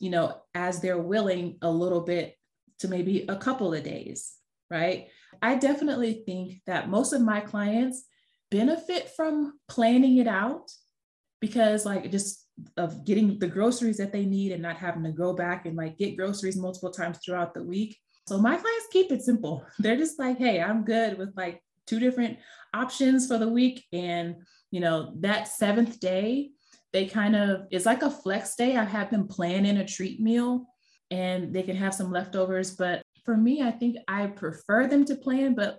[0.00, 2.34] you know as they're willing a little bit
[2.78, 4.34] to maybe a couple of days
[4.70, 5.08] right
[5.42, 8.04] i definitely think that most of my clients
[8.50, 10.70] benefit from planning it out
[11.40, 15.32] because like just of getting the groceries that they need and not having to go
[15.32, 17.98] back and like get groceries multiple times throughout the week.
[18.28, 19.64] So my clients keep it simple.
[19.78, 22.38] They're just like, hey, I'm good with like two different
[22.74, 23.84] options for the week.
[23.92, 24.36] And,
[24.70, 26.50] you know, that seventh day,
[26.92, 28.76] they kind of, it's like a flex day.
[28.76, 30.66] I have them plan in a treat meal
[31.10, 32.74] and they can have some leftovers.
[32.74, 35.54] But for me, I think I prefer them to plan.
[35.54, 35.78] But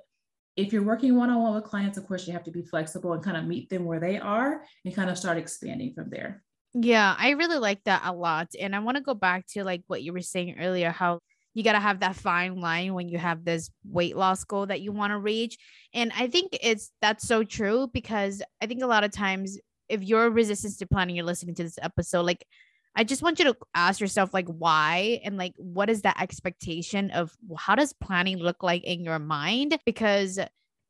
[0.55, 3.13] if you're working one on one with clients, of course, you have to be flexible
[3.13, 6.43] and kind of meet them where they are and kind of start expanding from there.
[6.73, 8.49] Yeah, I really like that a lot.
[8.60, 11.19] And I want to go back to like what you were saying earlier, how
[11.58, 14.82] you got to have that fine line when you have this weight loss goal that
[14.82, 15.58] you want to reach.
[15.91, 19.58] And I think it's that's so true because I think a lot of times
[19.89, 22.46] if you're resistant to planning, you're listening to this episode, like
[22.96, 27.10] I just want you to ask yourself like why and like what is that expectation
[27.10, 29.80] of how does planning look like in your mind?
[29.84, 30.38] Because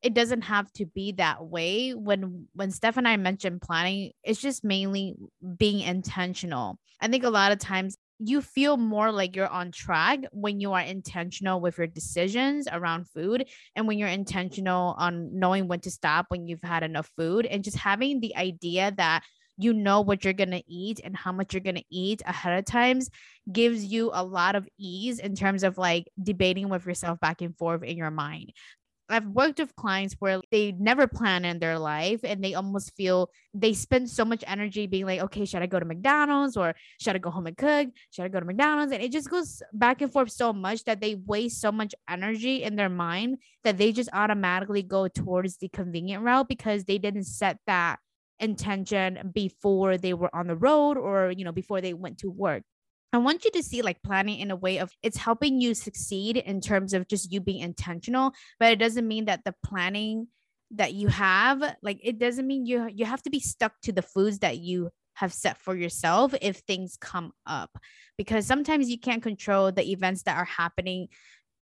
[0.01, 4.39] it doesn't have to be that way when when steph and i mentioned planning it's
[4.39, 5.15] just mainly
[5.57, 10.19] being intentional i think a lot of times you feel more like you're on track
[10.31, 15.67] when you are intentional with your decisions around food and when you're intentional on knowing
[15.67, 19.23] when to stop when you've had enough food and just having the idea that
[19.57, 22.57] you know what you're going to eat and how much you're going to eat ahead
[22.57, 23.09] of times
[23.51, 27.57] gives you a lot of ease in terms of like debating with yourself back and
[27.57, 28.51] forth in your mind
[29.09, 33.29] I've worked with clients where they never plan in their life and they almost feel
[33.53, 37.15] they spend so much energy being like, okay, should I go to McDonald's or should
[37.15, 37.89] I go home and cook?
[38.11, 38.91] Should I go to McDonald's?
[38.91, 42.63] And it just goes back and forth so much that they waste so much energy
[42.63, 47.25] in their mind that they just automatically go towards the convenient route because they didn't
[47.25, 47.99] set that
[48.39, 52.63] intention before they were on the road or, you know, before they went to work.
[53.13, 56.37] I want you to see like planning in a way of it's helping you succeed
[56.37, 60.27] in terms of just you being intentional, but it doesn't mean that the planning
[60.71, 64.01] that you have, like it doesn't mean you you have to be stuck to the
[64.01, 67.71] foods that you have set for yourself if things come up
[68.17, 71.07] because sometimes you can't control the events that are happening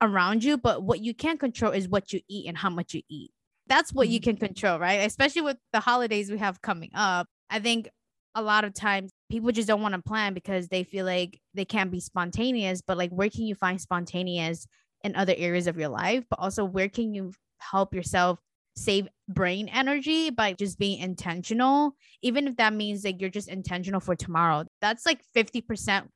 [0.01, 3.03] around you, but what you can control is what you eat and how much you
[3.09, 3.31] eat.
[3.67, 4.47] That's what you can mm-hmm.
[4.47, 5.07] control, right?
[5.07, 7.27] Especially with the holidays we have coming up.
[7.51, 7.89] I think
[8.35, 11.65] a lot of times people just don't want to plan because they feel like they
[11.65, 14.67] can't be spontaneous but like where can you find spontaneous
[15.05, 18.39] in other areas of your life but also where can you help yourself
[18.77, 24.01] save brain energy by just being intentional even if that means like you're just intentional
[24.01, 26.09] for tomorrow that's like 50%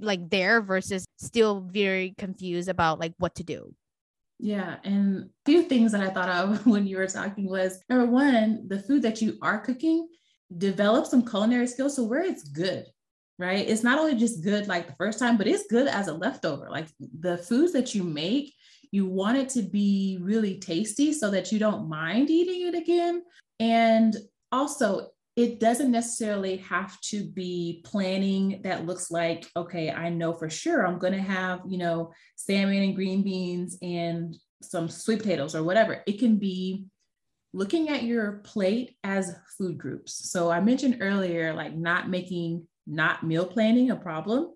[0.00, 3.74] like there versus still very confused about like what to do
[4.42, 4.78] yeah.
[4.82, 8.66] And a few things that I thought of when you were talking was number one,
[8.66, 10.08] the food that you are cooking,
[10.58, 12.86] develop some culinary skills so where it's good
[13.38, 13.68] right?
[13.68, 16.70] It's not only just good like the first time but it's good as a leftover.
[16.70, 16.88] Like
[17.18, 18.54] the foods that you make
[18.92, 23.22] you want it to be really tasty so that you don't mind eating it again.
[23.58, 24.14] And
[24.52, 30.50] also it doesn't necessarily have to be planning that looks like okay i know for
[30.50, 35.54] sure i'm going to have you know salmon and green beans and some sweet potatoes
[35.54, 36.02] or whatever.
[36.06, 36.86] It can be
[37.52, 40.30] looking at your plate as food groups.
[40.30, 44.52] So i mentioned earlier like not making not meal planning a problem.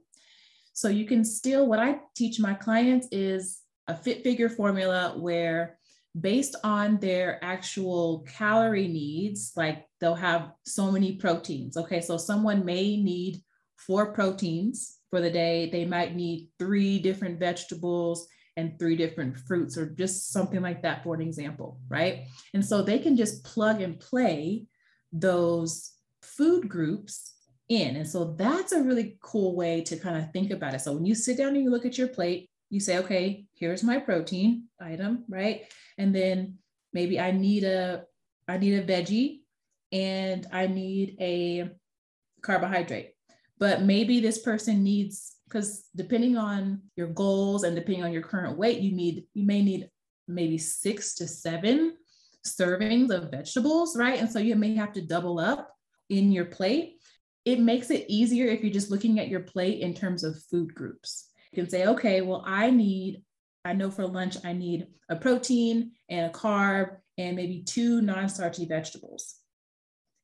[0.73, 5.79] So you can still what i teach my clients is a fit figure formula where
[6.21, 11.77] based on their actual calorie needs, like they'll have so many proteins.
[11.77, 13.43] Okay, so someone may need
[13.77, 18.27] four proteins for the day, they might need three different vegetables
[18.57, 22.25] and three different fruits, or just something like that, for an example, right?
[22.55, 24.67] And so they can just plug and play
[25.13, 25.93] those
[26.23, 27.35] food groups
[27.69, 27.97] in.
[27.97, 30.81] And so that's a really cool way to kind of think about it.
[30.81, 33.85] So when you sit down and you look at your plate, you say, okay, here's
[33.85, 35.63] my protein item, right?
[35.99, 36.59] And then
[36.93, 38.05] maybe I need a
[38.49, 39.41] I need a veggie
[39.93, 41.71] and I need a
[42.43, 43.13] carbohydrate.
[43.59, 48.59] But maybe this person needs because depending on your goals and depending on your current
[48.59, 49.89] weight, you need you may need
[50.29, 51.97] maybe six to seven
[52.47, 54.19] servings of vegetables, right?
[54.19, 55.71] And so you may have to double up
[56.09, 57.01] in your plate.
[57.45, 60.75] It makes it easier if you're just looking at your plate in terms of food
[60.75, 61.29] groups.
[61.53, 63.23] You can say, okay, well, I need
[63.65, 68.67] I know for lunch I need a protein and a carb and maybe two non-starchy
[68.67, 69.37] vegetables.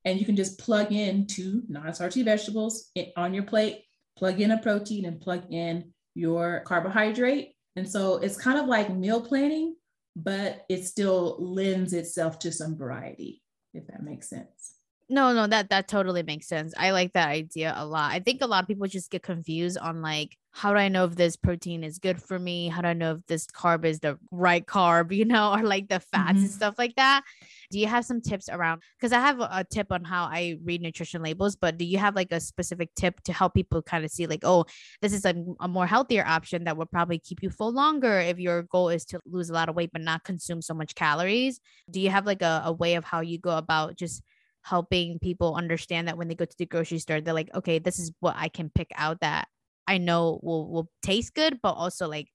[0.04, 3.84] And you can just plug in two non-starchy vegetables on your plate,
[4.16, 7.54] plug in a protein and plug in your carbohydrate.
[7.76, 9.76] And so it's kind of like meal planning,
[10.14, 14.74] but it still lends itself to some variety, if that makes sense.
[15.12, 16.72] No, no, that that totally makes sense.
[16.78, 18.12] I like that idea a lot.
[18.12, 21.04] I think a lot of people just get confused on like how do I know
[21.04, 22.68] if this protein is good for me?
[22.68, 25.88] How do I know if this carb is the right carb, you know, or like
[25.88, 26.38] the fats mm-hmm.
[26.38, 27.24] and stuff like that?
[27.70, 28.82] Do you have some tips around?
[28.98, 32.14] Because I have a, tip on how I read nutrition labels, but do you have
[32.14, 34.64] like a specific tip to help people kind of see, like, oh,
[35.02, 38.38] this is a, a more healthier option that will probably keep you full longer if
[38.38, 41.60] your goal is to lose a lot of weight but not consume so much calories?
[41.90, 44.22] Do you have like a, a way of how you go about just
[44.62, 47.98] helping people understand that when they go to the grocery store, they're like, okay, this
[47.98, 49.48] is what I can pick out that
[49.86, 52.28] I know will will taste good, but also like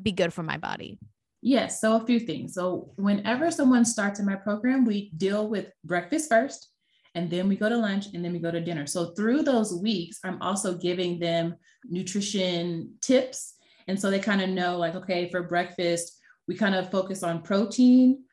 [0.00, 0.98] be good for my body.
[1.42, 1.80] Yes.
[1.80, 2.54] So a few things.
[2.54, 6.68] So whenever someone starts in my program, we deal with breakfast first,
[7.14, 8.86] and then we go to lunch, and then we go to dinner.
[8.86, 13.54] So through those weeks, I'm also giving them nutrition tips.
[13.88, 17.42] And so they kind of know, like, okay, for breakfast, we kind of focus on
[17.42, 18.24] protein,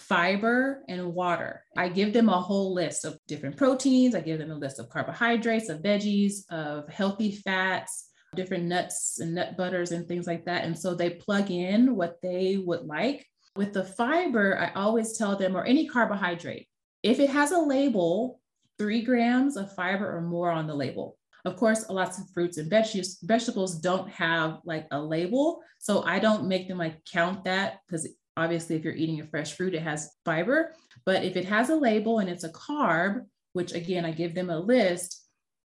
[0.00, 1.62] fiber, and water.
[1.76, 4.14] I give them a whole list of different proteins.
[4.14, 9.34] I give them a list of carbohydrates, of veggies, of healthy fats, different nuts and
[9.34, 10.64] nut butters and things like that.
[10.64, 13.26] And so they plug in what they would like.
[13.56, 16.66] With the fiber, I always tell them, or any carbohydrate,
[17.02, 18.40] if it has a label,
[18.78, 21.16] three grams of fiber or more on the label.
[21.44, 25.62] Of course, lots of fruits and vegetables don't have like a label.
[25.78, 29.54] So I don't make them like count that because Obviously, if you're eating a fresh
[29.54, 30.74] fruit, it has fiber.
[31.04, 34.50] But if it has a label and it's a carb, which again, I give them
[34.50, 35.24] a list,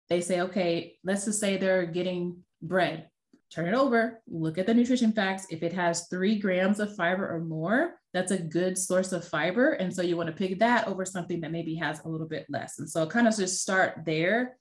[0.08, 3.08] they say, okay, let's just say they're getting bread.
[3.52, 5.46] Turn it over, look at the nutrition facts.
[5.50, 9.72] If it has three grams of fiber or more, that's a good source of fiber.
[9.72, 12.46] And so you want to pick that over something that maybe has a little bit
[12.48, 12.78] less.
[12.78, 14.56] And so kind of just start there.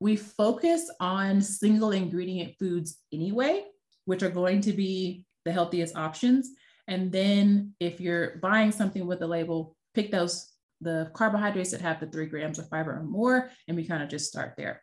[0.00, 3.64] We focus on single ingredient foods anyway,
[4.04, 6.50] which are going to be the healthiest options.
[6.86, 12.00] And then if you're buying something with a label, pick those the carbohydrates that have
[12.00, 14.82] the three grams of fiber or more, and we kind of just start there.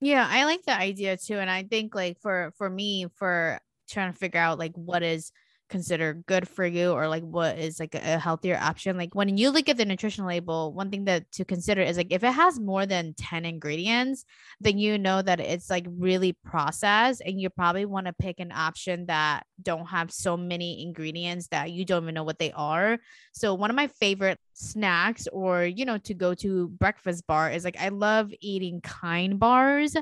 [0.00, 1.38] Yeah, I like the idea too.
[1.38, 3.60] And I think like for for me, for
[3.90, 5.32] trying to figure out like what is
[5.68, 9.50] consider good for you or like what is like a healthier option like when you
[9.50, 12.58] look at the nutrition label one thing that to consider is like if it has
[12.58, 14.24] more than 10 ingredients
[14.60, 18.52] then you know that it's like really processed and you probably want to pick an
[18.52, 22.98] option that don't have so many ingredients that you don't even know what they are.
[23.32, 27.64] So one of my favorite snacks or you know to go to breakfast bar is
[27.64, 29.94] like I love eating kind bars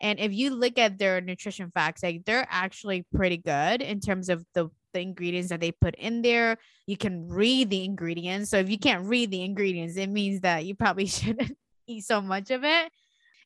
[0.00, 4.28] and if you look at their nutrition facts like they're actually pretty good in terms
[4.28, 6.56] of the the ingredients that they put in there.
[6.86, 8.50] You can read the ingredients.
[8.50, 12.22] So if you can't read the ingredients, it means that you probably shouldn't eat so
[12.22, 12.90] much of it.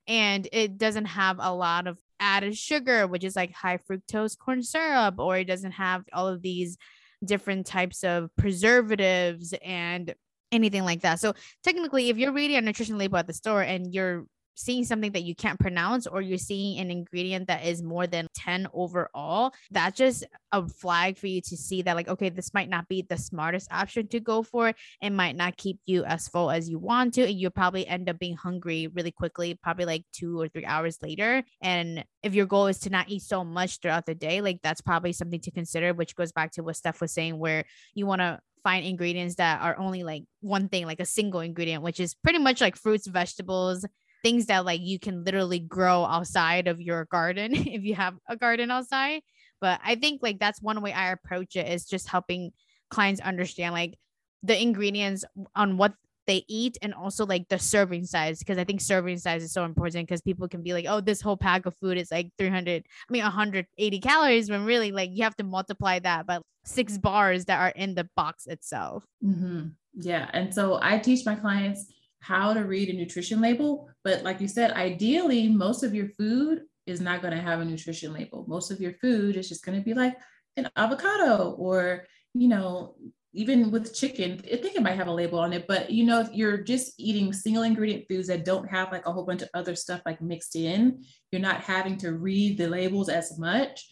[0.06, 4.62] And it doesn't have a lot of added sugar, which is like high fructose corn
[4.62, 6.78] syrup, or it doesn't have all of these
[7.24, 10.14] different types of preservatives and
[10.52, 11.20] anything like that.
[11.20, 14.26] So technically, if you're reading a nutrition label at the store and you're
[14.58, 18.26] seeing something that you can't pronounce or you're seeing an ingredient that is more than
[18.34, 22.68] 10 overall, that's just a flag for you to see that, like, okay, this might
[22.68, 24.72] not be the smartest option to go for.
[25.00, 27.22] It might not keep you as full as you want to.
[27.22, 30.98] And you'll probably end up being hungry really quickly, probably like two or three hours
[31.02, 31.44] later.
[31.62, 34.80] And if your goal is to not eat so much throughout the day, like that's
[34.80, 38.20] probably something to consider, which goes back to what Steph was saying, where you want
[38.22, 42.14] to find ingredients that are only like one thing, like a single ingredient, which is
[42.14, 43.84] pretty much like fruits, vegetables,
[44.22, 48.36] things that like you can literally grow outside of your garden if you have a
[48.36, 49.22] garden outside.
[49.60, 52.52] But I think like that's one way I approach it is just helping
[52.90, 53.98] clients understand like
[54.42, 55.94] the ingredients on what
[56.28, 59.64] they eat and also like the serving size because I think serving size is so
[59.64, 62.84] important because people can be like, oh, this whole pack of food is like 300,
[62.86, 67.46] I mean 180 calories when really like you have to multiply that by six bars
[67.46, 69.04] that are in the box itself.
[69.24, 69.68] Mm-hmm.
[69.94, 71.86] Yeah, and so I teach my clients
[72.20, 76.62] how to read a nutrition label, but like you said, ideally most of your food
[76.86, 78.44] is not going to have a nutrition label.
[78.48, 80.16] Most of your food is just going to be like
[80.56, 82.04] an avocado or
[82.34, 82.96] you know
[83.34, 86.20] even with chicken, I think it might have a label on it, but you know,
[86.20, 89.50] if you're just eating single ingredient foods that don't have like a whole bunch of
[89.54, 93.86] other stuff like mixed in, you're not having to read the labels as much.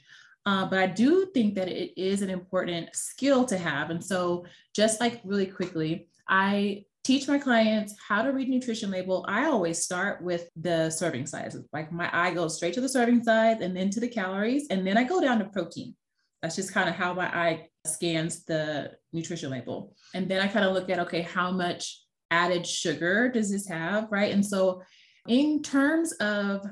[0.47, 3.91] Uh, but I do think that it is an important skill to have.
[3.91, 9.25] And so, just like really quickly, I teach my clients how to read nutrition label.
[9.29, 11.57] I always start with the serving size.
[11.73, 14.85] Like my eye goes straight to the serving size and then to the calories, and
[14.85, 15.95] then I go down to protein.
[16.43, 19.95] That's just kind of how my eye scans the nutrition label.
[20.15, 22.03] And then I kind of look at, okay, how much
[22.33, 24.09] added sugar does this have?
[24.11, 24.33] Right.
[24.33, 24.83] And so,
[25.29, 26.67] in terms of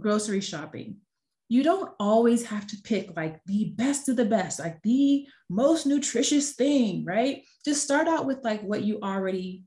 [0.00, 0.96] grocery shopping,
[1.48, 5.86] you don't always have to pick like the best of the best, like the most
[5.86, 7.44] nutritious thing, right?
[7.64, 9.64] Just start out with like what you already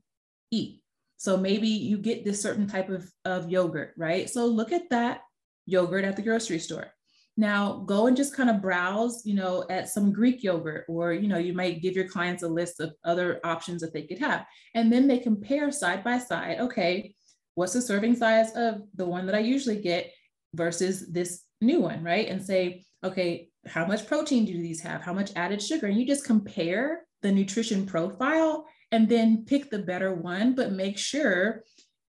[0.50, 0.82] eat.
[1.16, 4.28] So maybe you get this certain type of, of yogurt, right?
[4.28, 5.20] So look at that
[5.66, 6.92] yogurt at the grocery store.
[7.36, 11.28] Now go and just kind of browse, you know, at some Greek yogurt, or you
[11.28, 14.44] know, you might give your clients a list of other options that they could have.
[14.74, 17.14] And then they compare side by side, okay,
[17.54, 20.12] what's the serving size of the one that I usually get
[20.54, 22.28] versus this new one, right?
[22.28, 25.02] And say, okay, how much protein do these have?
[25.02, 25.86] How much added sugar?
[25.86, 30.98] And you just compare the nutrition profile and then pick the better one, but make
[30.98, 31.62] sure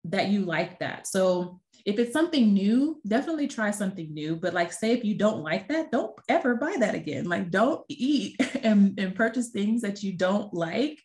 [0.05, 1.07] that you like that.
[1.07, 4.37] So if it's something new, definitely try something new.
[4.37, 7.25] But like, say if you don't like that, don't ever buy that again.
[7.25, 10.99] Like, don't eat and, and purchase things that you don't like.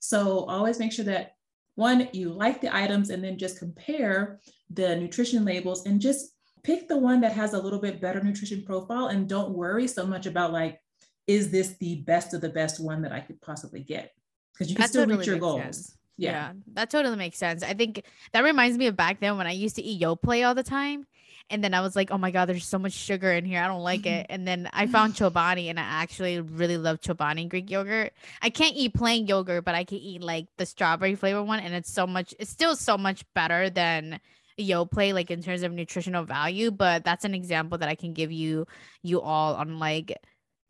[0.00, 1.32] So always make sure that
[1.74, 6.32] one, you like the items and then just compare the nutrition labels and just
[6.66, 10.04] pick the one that has a little bit better nutrition profile and don't worry so
[10.04, 10.80] much about like,
[11.28, 14.12] is this the best of the best one that I could possibly get?
[14.52, 15.62] Because you can that still totally reach your goals.
[15.62, 15.98] Sense.
[16.16, 16.30] Yeah.
[16.30, 16.52] yeah.
[16.74, 17.62] that totally makes sense.
[17.62, 18.02] I think
[18.32, 21.06] that reminds me of back then when I used to eat Yoplait all the time.
[21.48, 23.62] And then I was like, oh my God, there's so much sugar in here.
[23.62, 24.24] I don't like it.
[24.24, 24.32] Mm-hmm.
[24.32, 28.12] And then I found Chobani and I actually really love Chobani Greek yogurt.
[28.42, 31.60] I can't eat plain yogurt, but I can eat like the strawberry flavor one.
[31.60, 34.18] And it's so much, it's still so much better than
[34.58, 36.70] Yoplait, like in terms of nutritional value.
[36.70, 38.66] But that's an example that I can give you,
[39.02, 40.16] you all on like,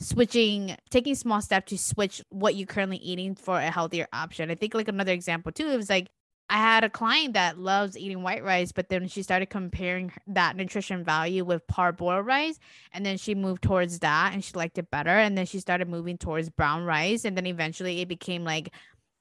[0.00, 4.54] switching taking small step to switch what you're currently eating for a healthier option i
[4.54, 6.08] think like another example too was like
[6.50, 10.54] i had a client that loves eating white rice but then she started comparing that
[10.54, 12.58] nutrition value with parboiled rice
[12.92, 15.88] and then she moved towards that and she liked it better and then she started
[15.88, 18.68] moving towards brown rice and then eventually it became like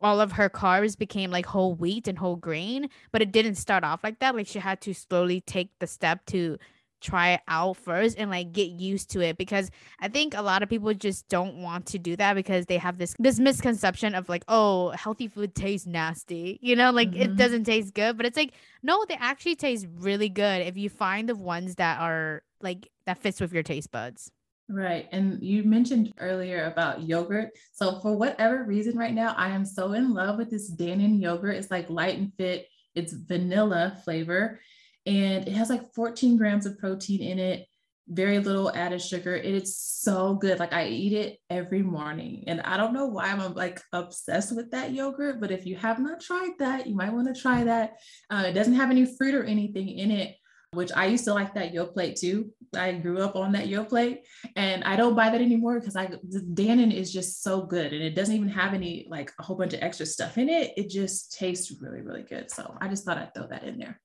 [0.05, 3.83] all of her carbs became like whole wheat and whole grain but it didn't start
[3.83, 4.35] off like that.
[4.35, 6.59] Like she had to slowly take the step to
[7.01, 10.61] try it out first and like get used to it because I think a lot
[10.61, 14.29] of people just don't want to do that because they have this this misconception of
[14.29, 16.91] like oh healthy food tastes nasty you know?
[16.91, 17.23] Like mm-hmm.
[17.23, 18.53] it doesn't taste good but it's like
[18.83, 23.17] no they actually taste really good if you find the ones that are like that
[23.17, 24.31] fits with your taste buds
[24.67, 25.07] Right.
[25.11, 27.51] And you mentioned earlier about yogurt.
[27.73, 31.55] So, for whatever reason, right now, I am so in love with this Dannon yogurt.
[31.55, 34.59] It's like light and fit, it's vanilla flavor
[35.05, 37.67] and it has like 14 grams of protein in it
[38.07, 42.61] very little added sugar it is so good like i eat it every morning and
[42.61, 46.21] i don't know why i'm like obsessed with that yogurt but if you have not
[46.21, 47.95] tried that you might want to try that
[48.29, 50.35] uh, it doesn't have any fruit or anything in it
[50.75, 52.51] which I used to like that Yoplait too.
[52.75, 54.19] I grew up on that Yoplait
[54.55, 58.03] and I don't buy that anymore because I the Dannon is just so good and
[58.03, 60.73] it doesn't even have any like a whole bunch of extra stuff in it.
[60.77, 62.51] It just tastes really, really good.
[62.51, 63.99] So I just thought I'd throw that in there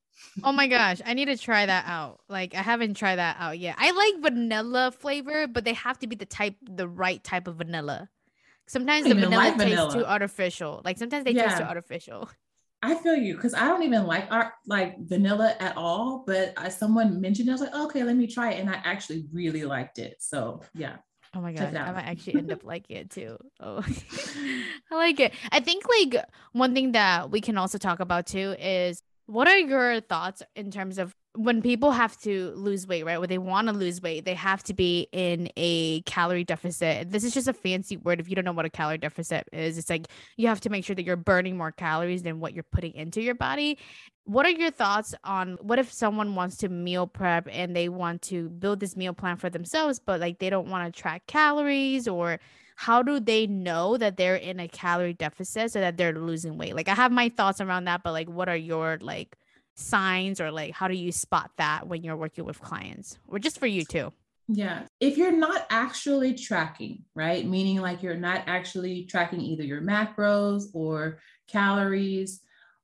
[0.45, 2.21] oh my gosh, I need to try that out.
[2.29, 3.77] Like I haven't tried that out yet.
[3.79, 7.57] I like vanilla flavor, but they have to be the type the right type of
[7.57, 8.09] vanilla.
[8.67, 9.93] Sometimes the vanilla like tastes vanilla.
[9.93, 10.81] too artificial.
[10.85, 11.47] Like sometimes they yeah.
[11.49, 12.31] taste too artificial.
[12.83, 16.25] I feel you because I don't even like art like vanilla at all.
[16.27, 18.81] But I, someone mentioned it, I was like, okay, let me try it, and I
[18.85, 20.17] actually really liked it.
[20.21, 20.97] So yeah.
[21.35, 23.37] Oh my god, I might actually end up liking it too.
[23.61, 23.85] Oh,
[24.91, 25.33] I like it.
[25.53, 29.59] I think like one thing that we can also talk about too is what are
[29.59, 33.19] your thoughts in terms of when people have to lose weight, right?
[33.19, 37.11] When they want to lose weight, they have to be in a calorie deficit.
[37.11, 38.19] This is just a fancy word.
[38.19, 40.85] If you don't know what a calorie deficit is, it's like you have to make
[40.85, 43.79] sure that you're burning more calories than what you're putting into your body.
[44.25, 48.23] What are your thoughts on what if someone wants to meal prep and they want
[48.23, 52.09] to build this meal plan for themselves, but like they don't want to track calories
[52.09, 52.41] or
[52.75, 56.75] how do they know that they're in a calorie deficit so that they're losing weight?
[56.75, 59.37] Like I have my thoughts around that, but like what are your like
[59.81, 63.59] signs or like how do you spot that when you're working with clients or just
[63.59, 64.13] for you too?
[64.53, 64.83] Yeah.
[64.99, 67.47] If you're not actually tracking, right?
[67.47, 72.41] Meaning like you're not actually tracking either your macros or calories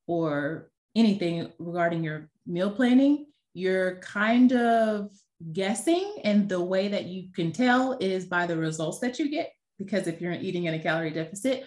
[0.06, 5.10] or anything regarding your meal planning, you're kind of
[5.52, 6.18] guessing.
[6.22, 10.06] And the way that you can tell is by the results that you get, because
[10.06, 11.64] if you're eating in a calorie deficit.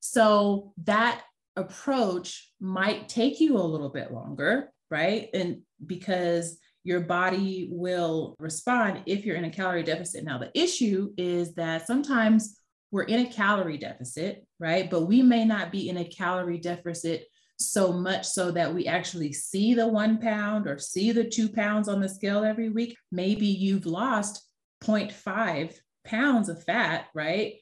[0.00, 1.22] So that
[1.56, 5.28] approach might take you a little bit longer, right?
[5.34, 10.22] And because your body will respond if you're in a calorie deficit.
[10.22, 12.60] Now, the issue is that sometimes
[12.92, 14.88] we're in a calorie deficit, right?
[14.88, 17.26] But we may not be in a calorie deficit
[17.58, 21.88] so much so that we actually see the one pound or see the two pounds
[21.88, 22.96] on the scale every week.
[23.10, 24.46] Maybe you've lost
[24.84, 25.74] 0.5
[26.06, 27.54] pounds of fat, right?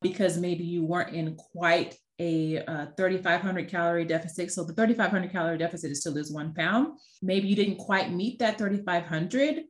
[0.00, 4.52] Because maybe you weren't in quite a uh, 3,500 calorie deficit.
[4.52, 6.98] So the 3,500 calorie deficit is to lose one pound.
[7.20, 9.64] Maybe you didn't quite meet that 3,500,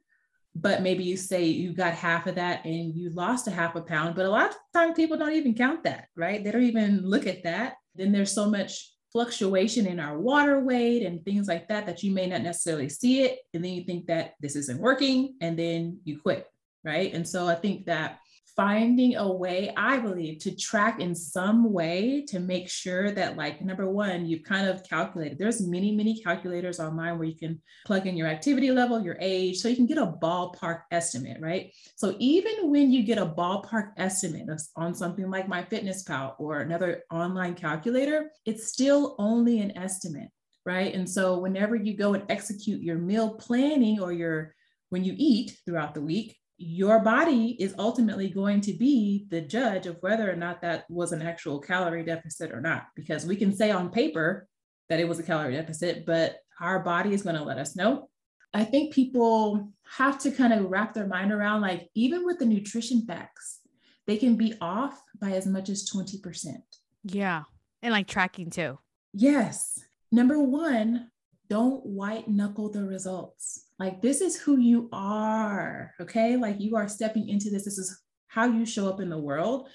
[0.54, 3.80] but maybe you say you got half of that and you lost a half a
[3.80, 4.14] pound.
[4.14, 6.42] But a lot of times people don't even count that, right?
[6.42, 7.74] They don't even look at that.
[7.94, 12.12] Then there's so much fluctuation in our water weight and things like that that you
[12.12, 13.38] may not necessarily see it.
[13.54, 16.46] And then you think that this isn't working and then you quit,
[16.82, 17.12] right?
[17.12, 18.18] And so I think that
[18.54, 23.62] finding a way, I believe, to track in some way to make sure that, like,
[23.62, 25.38] number one, you've kind of calculated.
[25.38, 29.58] There's many, many calculators online where you can plug in your activity level, your age,
[29.58, 31.72] so you can get a ballpark estimate, right?
[31.96, 37.54] So even when you get a ballpark estimate on something like MyFitnessPal or another online
[37.54, 40.28] calculator, it's still only an estimate,
[40.66, 40.94] right?
[40.94, 44.54] And so whenever you go and execute your meal planning or your
[44.90, 49.86] when you eat throughout the week, your body is ultimately going to be the judge
[49.86, 52.86] of whether or not that was an actual calorie deficit or not.
[52.94, 54.46] Because we can say on paper
[54.88, 58.08] that it was a calorie deficit, but our body is going to let us know.
[58.54, 62.46] I think people have to kind of wrap their mind around like, even with the
[62.46, 63.60] nutrition facts,
[64.06, 66.56] they can be off by as much as 20%.
[67.04, 67.42] Yeah.
[67.82, 68.78] And like tracking too.
[69.12, 69.80] Yes.
[70.12, 71.10] Number one,
[71.48, 73.66] don't white knuckle the results.
[73.82, 75.92] Like, this is who you are.
[76.00, 76.36] Okay.
[76.36, 77.64] Like, you are stepping into this.
[77.64, 79.68] This is how you show up in the world.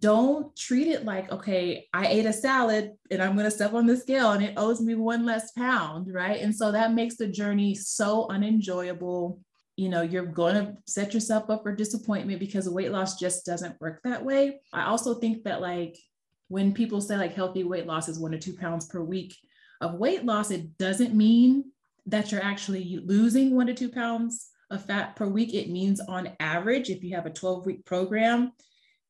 [0.00, 3.86] Don't treat it like, okay, I ate a salad and I'm going to step on
[3.86, 6.12] the scale and it owes me one less pound.
[6.12, 6.40] Right.
[6.40, 9.38] And so that makes the journey so unenjoyable.
[9.76, 13.80] You know, you're going to set yourself up for disappointment because weight loss just doesn't
[13.80, 14.58] work that way.
[14.72, 15.96] I also think that, like,
[16.48, 19.36] when people say like healthy weight loss is one to two pounds per week
[19.80, 21.70] of weight loss, it doesn't mean
[22.10, 25.54] that you're actually losing one to two pounds of fat per week.
[25.54, 28.52] It means on average, if you have a 12 week program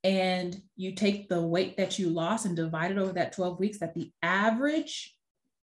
[0.05, 3.79] and you take the weight that you lost and divide it over that 12 weeks,
[3.79, 5.15] that the average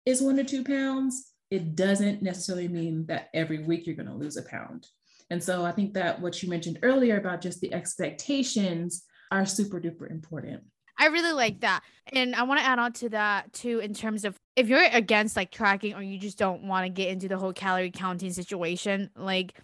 [0.04, 1.32] is one to two pounds.
[1.50, 4.86] It doesn't necessarily mean that every week you're going to lose a pound.
[5.30, 9.80] And so I think that what you mentioned earlier about just the expectations are super
[9.80, 10.62] duper important.
[10.98, 11.82] I really like that.
[12.12, 15.36] And I want to add on to that too, in terms of if you're against
[15.36, 19.08] like tracking or you just don't want to get into the whole calorie counting situation,
[19.14, 19.54] like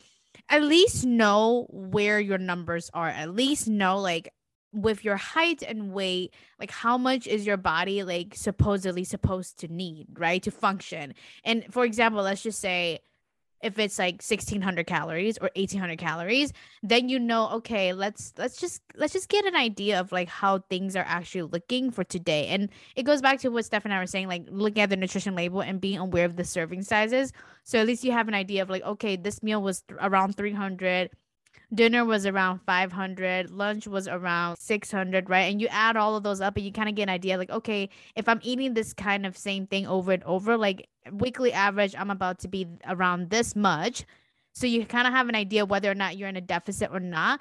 [0.48, 3.08] at least know where your numbers are.
[3.08, 4.32] At least know like
[4.72, 9.68] with your height and weight, like how much is your body like supposedly supposed to
[9.68, 10.40] need, right?
[10.44, 11.14] To function.
[11.44, 13.00] And for example, let's just say
[13.62, 16.52] if it's like 1600 calories or 1800 calories
[16.82, 20.58] then you know okay let's let's just let's just get an idea of like how
[20.70, 22.48] things are actually looking for today.
[22.48, 24.96] And it goes back to what steph and i were saying like looking at the
[24.96, 27.32] nutrition label and being aware of the serving sizes.
[27.64, 30.36] So at least you have an idea of like okay this meal was th- around
[30.36, 31.10] 300
[31.74, 35.50] dinner was around 500 lunch was around 600 right?
[35.52, 37.50] And you add all of those up and you kind of get an idea like
[37.50, 41.94] okay if i'm eating this kind of same thing over and over like weekly average
[41.98, 44.04] i'm about to be around this much.
[44.54, 47.00] So you kind of have an idea whether or not you're in a deficit or
[47.00, 47.40] not.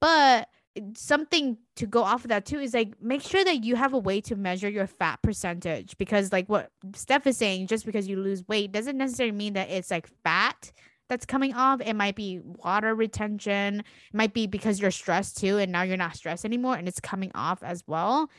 [0.00, 0.48] But
[0.94, 3.98] something to go off of that too is like make sure that you have a
[3.98, 8.16] way to measure your fat percentage because like what Steph is saying, just because you
[8.16, 10.72] lose weight doesn't necessarily mean that it's like fat
[11.08, 11.80] that's coming off.
[11.80, 13.80] It might be water retention.
[13.80, 17.00] It might be because you're stressed too, and now you're not stressed anymore and it's
[17.00, 18.30] coming off as well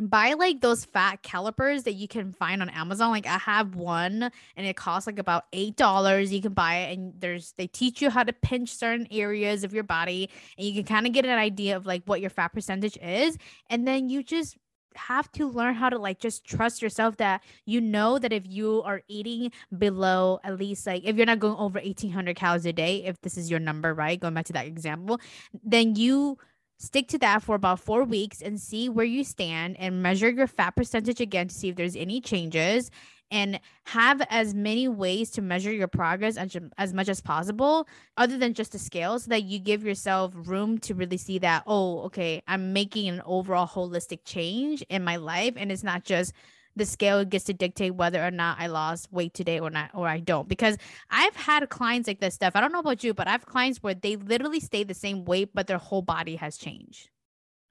[0.00, 3.10] buy like those fat calipers that you can find on Amazon.
[3.10, 6.32] Like I have one and it costs like about eight dollars.
[6.32, 9.72] You can buy it and there's they teach you how to pinch certain areas of
[9.72, 12.48] your body and you can kind of get an idea of like what your fat
[12.48, 13.38] percentage is.
[13.70, 14.56] And then you just
[14.96, 18.82] have to learn how to like just trust yourself that you know that if you
[18.82, 23.04] are eating below at least like if you're not going over 1800 calories a day
[23.04, 25.20] if this is your number right going back to that example
[25.64, 26.38] then you
[26.78, 30.48] Stick to that for about four weeks and see where you stand and measure your
[30.48, 32.90] fat percentage again to see if there's any changes
[33.30, 38.38] and have as many ways to measure your progress as, as much as possible other
[38.38, 42.00] than just a scale so that you give yourself room to really see that oh
[42.00, 46.32] okay i'm making an overall holistic change in my life and it's not just
[46.76, 50.08] the scale gets to dictate whether or not I lost weight today or not or
[50.08, 50.48] I don't.
[50.48, 50.76] Because
[51.10, 52.56] I've had clients like this Steph.
[52.56, 55.24] I don't know about you, but I have clients where they literally stay the same
[55.24, 57.10] weight, but their whole body has changed.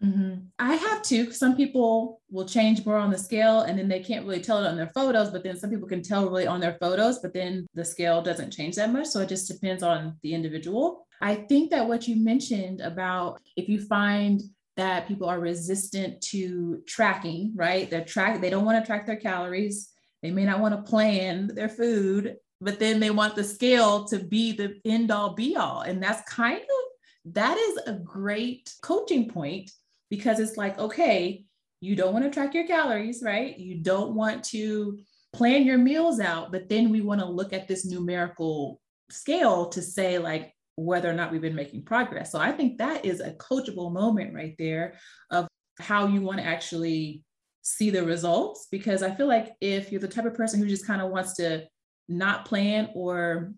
[0.03, 0.33] Mm-hmm.
[0.59, 1.31] I have too.
[1.31, 4.67] Some people will change more on the scale and then they can't really tell it
[4.67, 7.65] on their photos, but then some people can tell really on their photos, but then
[7.73, 9.07] the scale doesn't change that much.
[9.07, 11.07] So it just depends on the individual.
[11.21, 14.41] I think that what you mentioned about if you find
[14.75, 17.89] that people are resistant to tracking, right?
[17.89, 19.89] They're track, they don't want to track their calories.
[20.21, 24.19] They may not want to plan their food, but then they want the scale to
[24.19, 25.81] be the end all be all.
[25.81, 29.71] And that's kind of, that is a great coaching point
[30.13, 31.43] because it's like, okay,
[31.81, 33.57] you don't want to track your calories, right?
[33.57, 34.99] You don't want to
[35.33, 39.81] plan your meals out, but then we want to look at this numerical scale to
[39.81, 42.31] say, like, whether or not we've been making progress.
[42.31, 44.99] So I think that is a coachable moment right there
[45.31, 45.47] of
[45.79, 47.23] how you want to actually
[47.63, 48.67] see the results.
[48.69, 51.33] Because I feel like if you're the type of person who just kind of wants
[51.37, 51.65] to
[52.07, 53.51] not plan or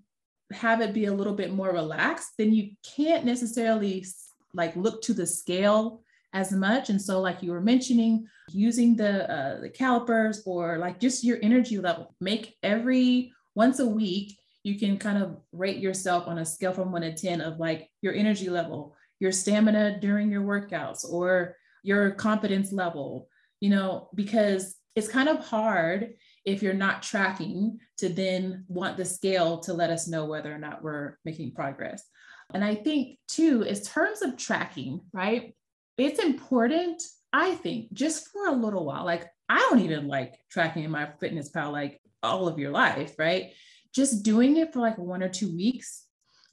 [0.54, 4.06] have it be a little bit more relaxed, then you can't necessarily
[4.54, 6.02] like look to the scale
[6.36, 6.90] as much.
[6.90, 11.40] And so, like you were mentioning, using the uh, the calipers or like just your
[11.42, 16.46] energy level, make every once a week you can kind of rate yourself on a
[16.46, 21.06] scale from one to 10 of like your energy level, your stamina during your workouts,
[21.08, 23.28] or your confidence level,
[23.62, 26.14] you know, because it's kind of hard
[26.46, 30.58] if you're not tracking to then want the scale to let us know whether or
[30.58, 32.04] not we're making progress.
[32.54, 35.56] And I think, too, in terms of tracking, right?
[35.98, 39.06] It's important, I think, just for a little while.
[39.06, 43.52] Like, I don't even like tracking in MyFitnessPal like all of your life, right?
[43.96, 46.04] just doing it for like one or two weeks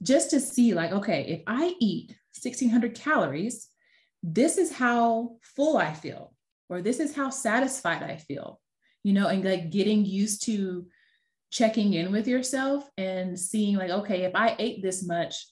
[0.03, 3.69] just to see like okay if i eat 1600 calories
[4.23, 6.33] this is how full i feel
[6.69, 8.61] or this is how satisfied i feel
[9.03, 10.87] you know and like getting used to
[11.51, 15.47] checking in with yourself and seeing like okay if i ate this much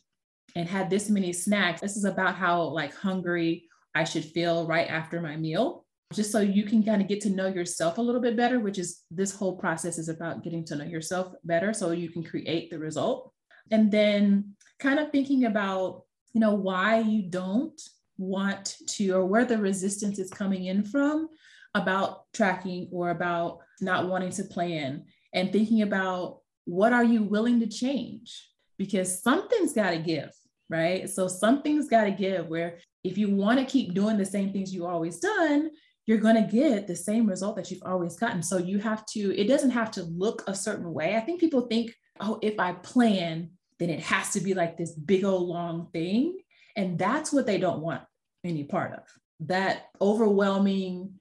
[0.55, 3.64] and had this many snacks this is about how like hungry
[3.95, 5.84] i should feel right after my meal.
[6.12, 8.78] Just so you can kind of get to know yourself a little bit better, which
[8.78, 12.68] is this whole process is about getting to know yourself better so you can create
[12.68, 13.32] the result.
[13.70, 17.80] And then kind of thinking about, you know, why you don't
[18.18, 21.28] want to or where the resistance is coming in from
[21.74, 27.61] about tracking or about not wanting to plan and thinking about what are you willing
[27.61, 28.49] to change?
[28.78, 30.30] Because something's got to give
[30.70, 34.52] right so something's got to give where if you want to keep doing the same
[34.52, 35.70] things you always done
[36.10, 38.42] you're going to get the same result that you've always gotten.
[38.42, 41.14] So you have to, it doesn't have to look a certain way.
[41.14, 44.92] I think people think, oh, if I plan, then it has to be like this
[44.92, 46.36] big old long thing.
[46.74, 48.02] And that's what they don't want
[48.42, 49.04] any part of.
[49.46, 51.12] That overwhelming,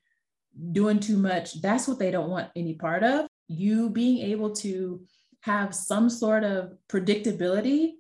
[0.72, 3.28] doing too much, that's what they don't want any part of.
[3.48, 5.04] You being able to
[5.42, 7.92] have some sort of predictability,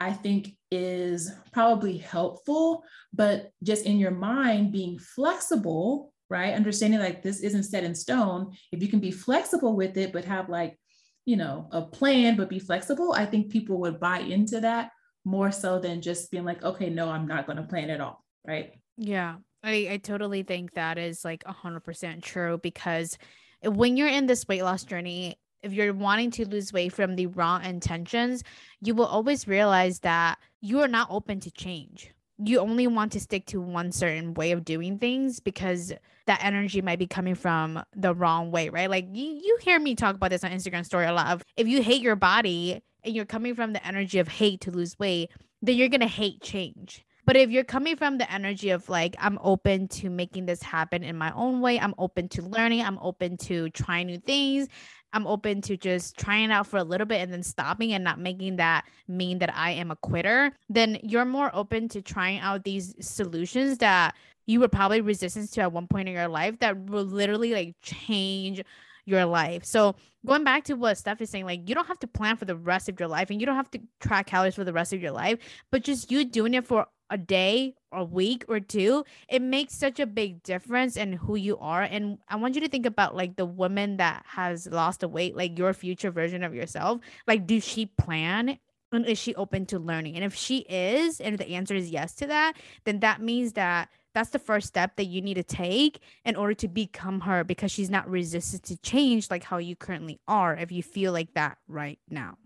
[0.00, 6.54] I think is probably helpful, but just in your mind, being flexible right?
[6.54, 8.52] Understanding like this isn't set in stone.
[8.72, 10.78] If you can be flexible with it, but have like,
[11.24, 14.90] you know, a plan, but be flexible, I think people would buy into that
[15.24, 18.24] more so than just being like, okay, no, I'm not going to plan at all.
[18.46, 18.72] Right.
[18.96, 19.36] Yeah.
[19.62, 23.18] I, I totally think that is like 100% true because
[23.62, 27.26] when you're in this weight loss journey, if you're wanting to lose weight from the
[27.26, 28.44] wrong intentions,
[28.80, 33.20] you will always realize that you are not open to change you only want to
[33.20, 35.92] stick to one certain way of doing things because
[36.26, 38.88] that energy might be coming from the wrong way, right?
[38.88, 41.66] Like you, you hear me talk about this on Instagram story a lot of if
[41.66, 45.30] you hate your body and you're coming from the energy of hate to lose weight,
[45.62, 47.04] then you're gonna hate change.
[47.24, 51.02] But if you're coming from the energy of like, I'm open to making this happen
[51.02, 54.68] in my own way, I'm open to learning, I'm open to trying new things,
[55.12, 58.18] I'm open to just trying out for a little bit and then stopping and not
[58.18, 62.64] making that mean that I am a quitter, then you're more open to trying out
[62.64, 64.14] these solutions that
[64.46, 67.76] you were probably resistant to at one point in your life that will literally like
[67.82, 68.62] change
[69.04, 69.64] your life.
[69.64, 69.96] So
[70.26, 72.56] going back to what Steph is saying, like you don't have to plan for the
[72.56, 75.00] rest of your life and you don't have to track calories for the rest of
[75.00, 75.38] your life,
[75.70, 79.98] but just you doing it for a day a week or two, it makes such
[79.98, 81.82] a big difference in who you are.
[81.82, 85.36] And I want you to think about like the woman that has lost the weight,
[85.36, 87.00] like your future version of yourself.
[87.26, 88.58] Like, do she plan
[88.92, 90.16] and is she open to learning?
[90.16, 92.54] And if she is, and the answer is yes to that,
[92.84, 96.54] then that means that that's the first step that you need to take in order
[96.54, 100.72] to become her because she's not resistant to change like how you currently are if
[100.72, 102.36] you feel like that right now.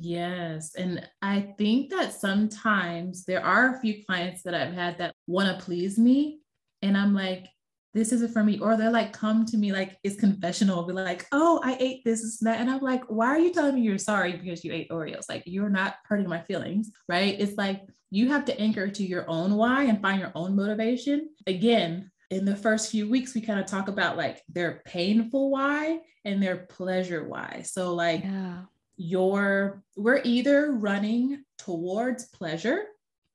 [0.00, 0.76] Yes.
[0.76, 5.48] And I think that sometimes there are a few clients that I've had that want
[5.48, 6.38] to please me.
[6.82, 7.48] And I'm like,
[7.94, 8.60] this isn't for me.
[8.60, 12.22] Or they're like, come to me like it's confessional, be like, oh, I ate this,
[12.22, 12.60] this and that.
[12.60, 15.28] And I'm like, why are you telling me you're sorry because you ate Oreos?
[15.28, 17.34] Like, you're not hurting my feelings, right?
[17.36, 21.30] It's like you have to anchor to your own why and find your own motivation.
[21.48, 25.98] Again, in the first few weeks, we kind of talk about like their painful why
[26.24, 27.62] and their pleasure why.
[27.64, 28.60] So, like, yeah
[28.98, 32.84] your we're either running towards pleasure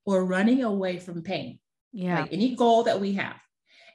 [0.06, 1.60] or running away from pain.
[1.94, 2.22] Yeah.
[2.22, 3.38] Like any goal that we have.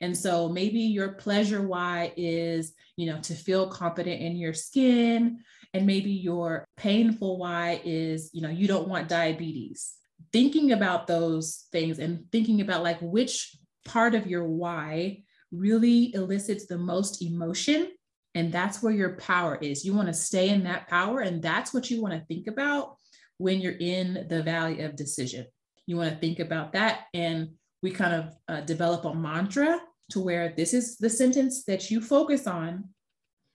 [0.01, 5.41] And so maybe your pleasure why is, you know, to feel confident in your skin.
[5.75, 9.95] And maybe your painful why is, you know, you don't want diabetes.
[10.33, 16.67] Thinking about those things and thinking about like which part of your why really elicits
[16.67, 17.91] the most emotion
[18.35, 19.85] and that's where your power is.
[19.85, 21.21] You want to stay in that power.
[21.21, 22.97] And that's what you want to think about
[23.39, 25.47] when you're in the valley of decision.
[25.87, 27.07] You want to think about that.
[27.15, 27.51] And
[27.83, 32.01] we kind of uh, develop a mantra to where this is the sentence that you
[32.01, 32.85] focus on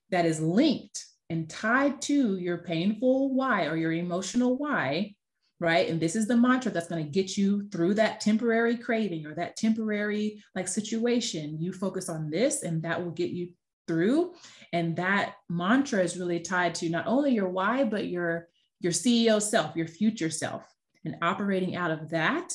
[0.10, 5.16] that is linked and tied to your painful why or your emotional why,
[5.60, 5.90] right?
[5.90, 9.34] And this is the mantra that's going to get you through that temporary craving or
[9.36, 11.60] that temporary like situation.
[11.60, 13.50] You focus on this, and that will get you
[13.88, 14.34] through.
[14.72, 18.48] And that mantra is really tied to not only your why, but your,
[18.80, 20.64] your CEO self, your future self,
[21.06, 22.54] and operating out of that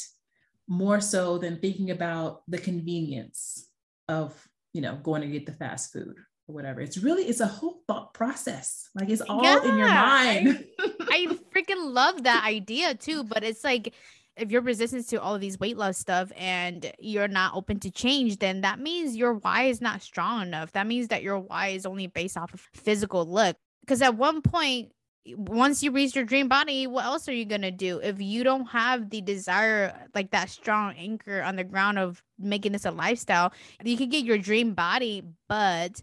[0.66, 3.68] more so than thinking about the convenience
[4.08, 4.34] of,
[4.72, 6.16] you know, going to get the fast food
[6.46, 6.80] or whatever.
[6.80, 8.88] It's really, it's a whole thought process.
[8.94, 10.64] Like it's all yeah, in your mind.
[10.80, 13.94] I, I freaking love that idea too, but it's like,
[14.38, 17.90] if you're resistant to all of these weight loss stuff and you're not open to
[17.90, 20.72] change, then that means your why is not strong enough.
[20.72, 23.56] That means that your why is only based off of physical look.
[23.80, 24.92] Because at one point,
[25.36, 28.66] once you reach your dream body, what else are you gonna do if you don't
[28.66, 33.52] have the desire, like that strong anchor on the ground of making this a lifestyle?
[33.84, 36.02] You could get your dream body, but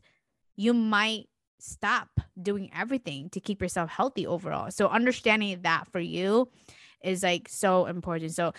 [0.56, 1.28] you might
[1.60, 2.10] stop
[2.40, 4.70] doing everything to keep yourself healthy overall.
[4.70, 6.50] So understanding that for you
[7.04, 8.34] is like so important.
[8.34, 8.54] So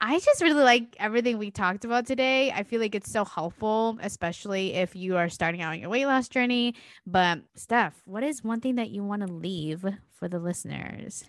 [0.00, 2.50] I just really like everything we talked about today.
[2.50, 6.06] I feel like it's so helpful, especially if you are starting out on your weight
[6.06, 6.74] loss journey.
[7.06, 11.24] But Steph, what is one thing that you want to leave for the listeners?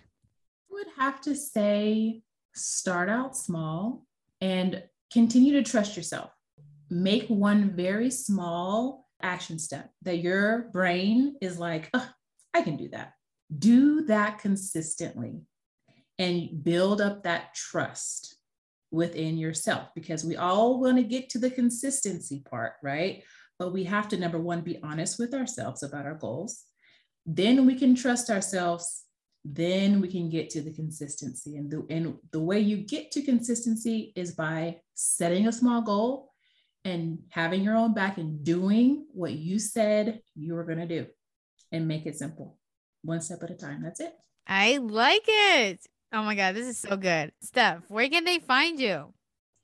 [0.70, 2.22] I would have to say
[2.54, 4.04] start out small
[4.40, 4.82] and
[5.12, 6.30] continue to trust yourself.
[6.90, 12.10] Make one very small action step that your brain is like, oh,
[12.52, 13.14] I can do that.
[13.58, 15.40] Do that consistently
[16.18, 18.36] and build up that trust
[18.90, 23.22] within yourself because we all want to get to the consistency part, right?
[23.58, 26.64] But we have to, number one, be honest with ourselves about our goals.
[27.24, 29.04] Then we can trust ourselves.
[29.44, 31.56] Then we can get to the consistency.
[31.56, 36.32] And the, and the way you get to consistency is by setting a small goal
[36.84, 41.06] and having your own back and doing what you said you were going to do
[41.72, 42.58] and make it simple,
[43.02, 43.82] one step at a time.
[43.82, 44.14] That's it.
[44.46, 45.84] I like it.
[46.12, 47.32] Oh my God, this is so good.
[47.42, 49.12] Steph, where can they find you?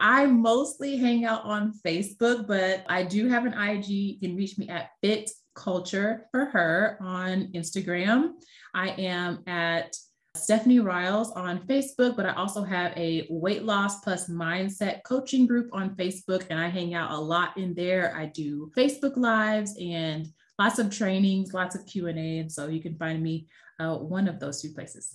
[0.00, 3.88] I mostly hang out on Facebook, but I do have an IG.
[3.88, 8.32] You can reach me at Fit Culture for Her on Instagram.
[8.74, 9.94] I am at
[10.34, 15.68] Stephanie Riles on Facebook, but I also have a weight loss plus mindset coaching group
[15.72, 18.16] on Facebook, and I hang out a lot in there.
[18.16, 20.26] I do Facebook lives and
[20.58, 23.46] lots of trainings, lots of Q and A, and so you can find me
[23.78, 25.14] uh, one of those two places.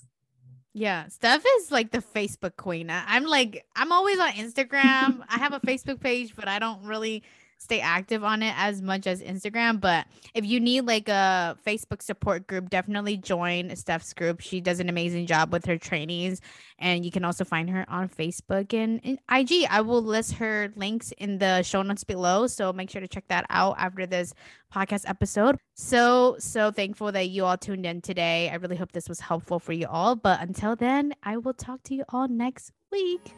[0.77, 2.91] Yeah, Steph is like the Facebook queen.
[2.91, 5.23] I'm like, I'm always on Instagram.
[5.27, 7.23] I have a Facebook page, but I don't really
[7.57, 9.81] stay active on it as much as Instagram.
[9.81, 14.41] But if you need like a Facebook support group, definitely join Steph's group.
[14.41, 16.41] She does an amazing job with her trainees.
[16.79, 19.67] And you can also find her on Facebook and, and IG.
[19.69, 22.47] I will list her links in the show notes below.
[22.47, 24.33] So make sure to check that out after this
[24.73, 25.57] podcast episode.
[25.75, 28.49] So, so thankful that you all tuned in today.
[28.49, 30.15] I really hope this was helpful for you all.
[30.15, 33.33] But until then, I will talk to you all next week.